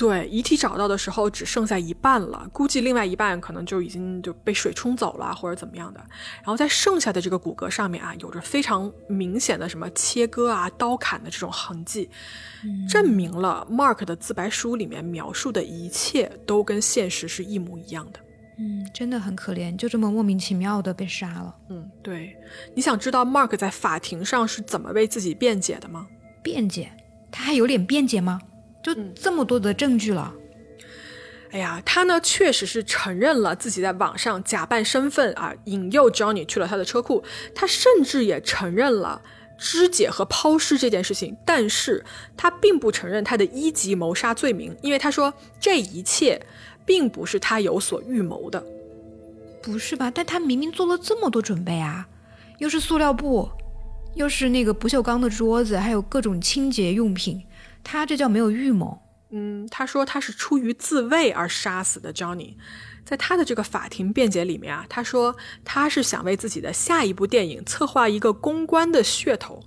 [0.00, 6.00] 对，遗体找到的时候只剩下一半了，估计另外一半可能就已经就被水冲走了，或者怎么样的。
[6.36, 12.08] 然后在剩下的这个骨骼上面啊，有着非常明显的什么切割啊、刀砍的这种痕迹，
[12.88, 18.20] 证明了 Mark 的自白书里面描述的一切都跟现实是一模一样的。
[18.56, 21.54] 嗯，真的很可怜，就这么莫名其妙的被杀了。
[21.68, 22.34] 嗯，对。
[22.74, 26.06] 你想知道 Mark 在法庭上是怎么为自己辩解的吗？
[26.42, 26.90] 辩解？
[27.30, 28.40] 他还有脸辩解吗？
[28.82, 30.32] 就这么多的证据了，
[31.50, 37.22] 哎呀，他呢确实是承认了自己在网上假扮身份啊，引诱 Johnny 去了他的车库。
[37.54, 39.20] 他甚至也承认了
[39.58, 42.04] 肢解和抛尸这件事情，但是
[42.36, 46.40] 他并不承认他的一级谋杀罪名，因为他说这一切
[46.86, 48.64] 并不是他有所预谋的。
[49.62, 50.10] 不是吧？
[50.10, 52.08] 但他明明做了这么多准备啊，
[52.58, 53.46] 又是塑料布，
[54.14, 57.42] 又是那个不锈钢的桌子，还有各种清洁用品。
[57.82, 59.02] 他这叫没有预谋。
[59.32, 62.56] 嗯，他说他是出于自卫而杀死的 Johnny，
[63.04, 69.62] 在他的这个法庭辩解里面啊，他说他是想为自己的下一部电影策划一个公关的噱头，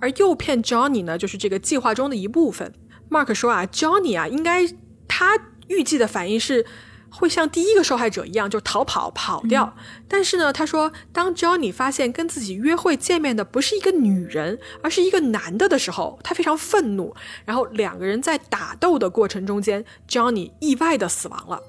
[0.00, 2.72] 而诱骗 Johnny 呢，就是这个计划中的一部分。
[3.10, 4.68] Mark 说啊，Johnny 啊，应该
[5.08, 6.64] 他预计的反应是
[7.10, 9.74] 会像第一个受害者一样，就逃跑跑掉。
[10.06, 17.14] 但是呢，他说当 Johnny 发现跟自己约会见面的不是一个女人，而是一个男的的时候，他非常愤怒。
[17.44, 21.62] 然后两个人在打斗的过程中间，Johnny 意外的死亡了。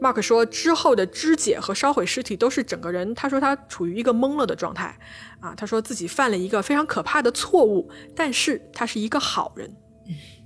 [0.00, 4.96] Mark 说，之后的肢解和烧毁尸体都是整个人，他说他处于一个懵了的状态，
[5.40, 9.76] 啊，他说自己犯了一个非常可怕的错误，但是他是一个好人，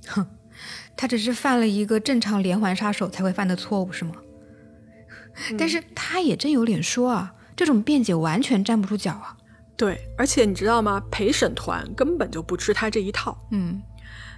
[0.09, 0.27] 哼，
[0.97, 4.15] 他只是犯了一个正常连环杀手才会犯的错误是吗？
[5.59, 9.37] 但是他也真有脸说啊，这种辩解完全站不住脚啊。
[9.77, 11.03] 对，而且你知道吗？
[11.11, 13.83] 陪审团根本就不吃他这一套，嗯。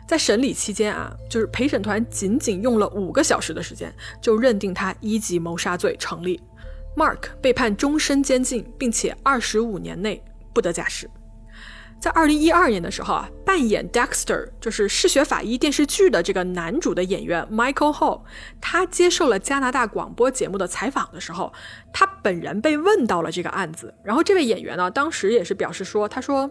[0.06, 3.90] 在审理期间啊，就是陪审团仅仅用了五个小时的时间，
[4.20, 6.40] 就认定他一级谋杀罪成立。
[6.94, 11.10] Mark 被判终身监禁，并且二十五年内不得假释。
[12.04, 18.20] 在二零一二年的时候啊，扮演 Dexter 就是《嗜血法医》电视剧的这个男主的演员 Michael Hall，
[18.60, 21.50] 他接受了加拿大广播节目的采访的时候，
[21.94, 23.94] 他本人被问到了这个案子。
[24.04, 26.50] 然后这位演员呢，当时也是表示说，他说。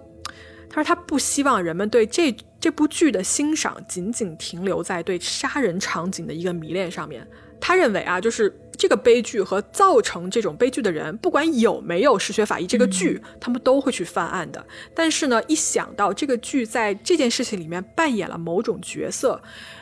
[0.69, 7.27] 他说：“他不希望人们对这这部剧的欣赏仅仅停留在对杀人场景的一个迷恋上面。
[7.65, 14.61] 他认为啊，就是这个悲剧和造成这种悲剧的人，不管有没有《嗜血法医》这个剧，他们都会去犯案的。
[14.93, 19.41] 但是呢，一想到这个剧在这件事情里面扮演了某种角色，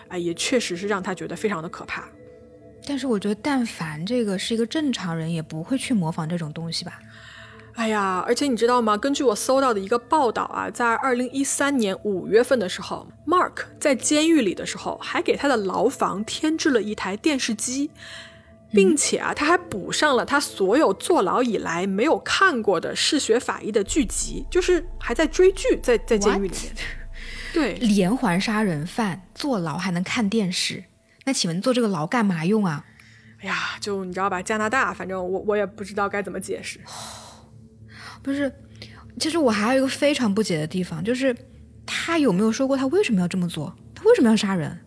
[0.09, 2.07] 哎，也确实是让他觉得非常的可怕。
[2.86, 6.99] 但是我觉得，但凡这个是一个正常人，也不会去模仿这种东西吧。”
[7.82, 8.95] 哎呀，而且你知道吗？
[8.95, 17.89] 根据我搜到的一个报道啊，在二零一三年五月份的时候，Mark 在监狱里的时候，还给他的牢房添置了一台电视机，
[18.71, 26.75] 并且啊，他还补上了他所有坐牢以来没有看过的嗜血法医的剧集，就是还在追剧，在在监狱里面。
[27.51, 30.84] 对，连环杀人犯坐牢还能看电视，
[31.25, 32.86] 那请问坐这个牢干嘛用啊？
[33.41, 36.79] 哎呀，就你知道吧，加拿大，反正我我也不知道该怎么解释。
[38.24, 38.51] 不是，
[39.19, 41.36] 其实我还有一个非常不解的地方，就是
[41.86, 43.76] 他有没有说过他为什么要这么做？
[43.95, 44.80] 他为什么要杀人？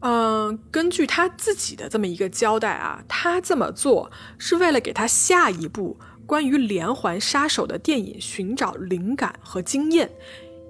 [0.00, 5.96] 嗯，根据他自己的这么一个交代啊，他这么做是为了给他下一部
[6.26, 10.10] 关于连环杀手的电影寻找灵感和经验，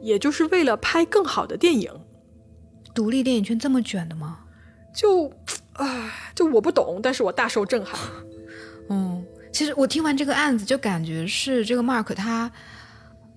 [0.02, 1.90] 也就是为了拍更好的电影。
[2.94, 4.40] 独立电影圈这么卷的吗？
[4.94, 5.32] 就，
[5.72, 7.98] 啊，就我不懂，但是我大受震撼。
[8.90, 9.24] 嗯。
[9.52, 12.50] 其实我听完这个案子，就感觉是这个 Mark，他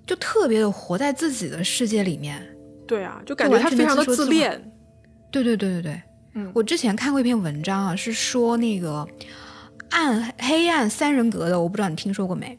[0.06, 2.42] 就特别的活在自己的世界里面。
[2.86, 4.72] 对啊，就感觉他非常的自恋。
[5.30, 6.02] 对对对对对，
[6.34, 9.06] 嗯，我之前看过一篇文章啊，是说那个
[9.90, 12.56] 暗黑暗三人格的，我不知道你听说过没？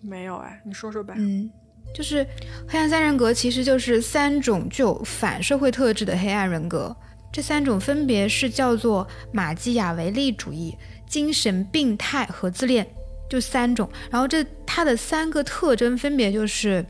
[0.00, 1.14] 没有哎，你说说呗。
[1.16, 1.48] 嗯，
[1.94, 2.26] 就是
[2.66, 6.96] 黑暗三人格，其实就是三种具有反社会特质的黑暗人格，
[7.32, 10.74] 这三种分别是叫做马基雅维利主义。
[11.08, 12.86] 精神病态和自恋
[13.28, 16.84] 就三种，然后这它的三个特征分别就是，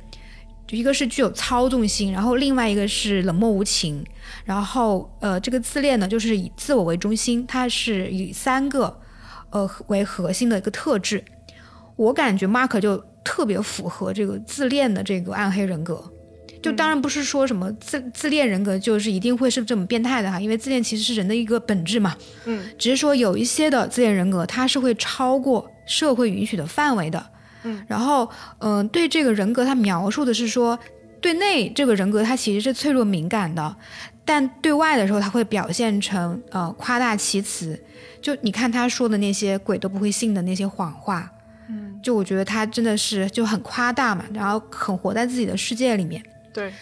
[0.71, 4.05] 一个是具有操纵性，然后另外一个是冷漠无情，
[4.45, 9.01] 然后呃这个自恋呢就是以自我为中心，它是以三个
[9.51, 11.25] 呃为核心的一个特质。
[11.97, 16.05] 我感觉 Mark 就特别符合这个自恋的这个暗黑人格。
[16.61, 22.17] 就当然不是说什么自自恋人格就是一定会是这么变态的哈，因为自恋其实是人的一个本质嘛。
[22.47, 27.25] 嗯，只是说有一些的自恋人格，它是会超过社会允许的范围的。
[27.65, 28.29] 嗯，然后
[28.59, 30.79] 嗯，对这个人格，他描述的是说，
[31.21, 33.77] 对内这个人格他其实是脆弱敏感的，
[34.25, 37.79] 但对外的时候他会表现成呃夸大其词。
[38.21, 41.31] 就你看他说的那些鬼都不会信的那些谎话，
[41.69, 46.21] 嗯，就我觉得他真的是就很夸大嘛，然后很活在自己的世界里面。
[46.59, 46.73] 对，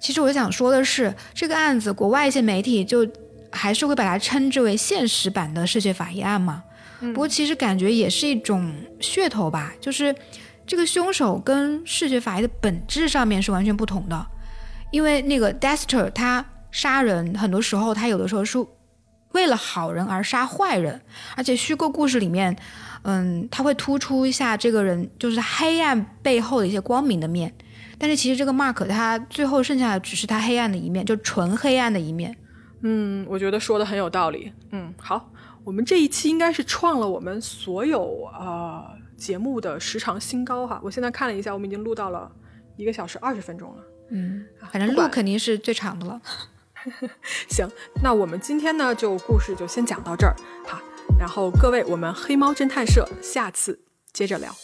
[0.00, 3.06] 其实我想说的是，这个案子国外一些媒体就
[3.52, 6.62] 还是会把它称之为现实版的嗜血法医案嘛。
[6.98, 10.14] 不过其实感觉也是一种噱头吧，就是
[10.66, 14.26] 这个凶手跟嗜血法医的本质上面是完全不同的。
[14.90, 18.58] 因为那个 Dexter 他杀人很多时候他有的时候是
[19.32, 20.98] 为了好人而杀坏人，
[21.36, 22.56] 而且虚构故事里面，
[23.02, 27.52] 嗯，他会突出一下这个人就是黑暗背后的一些光明的面。
[27.98, 32.36] 但是其实这个 Mark 他最后剩下的只是他黑暗的一面，就纯黑暗的一面。
[32.82, 34.52] 嗯，我觉得说的很有道理。
[34.70, 35.32] 嗯，好，
[35.64, 38.84] 我们这一期应该是创了我们所有呃
[39.16, 40.80] 节目的时长新高哈。
[40.84, 42.30] 我现在看了一下，我们已经录到了
[42.76, 43.82] 一个小时二十分钟了。
[44.10, 46.20] 嗯，反正录肯定是最长的了。
[47.48, 47.66] 行，
[48.02, 50.36] 那我们今天呢就故事就先讲到这儿。
[50.66, 50.78] 好，
[51.18, 53.80] 然后各位，我们黑猫侦探社下次
[54.12, 54.54] 接着聊。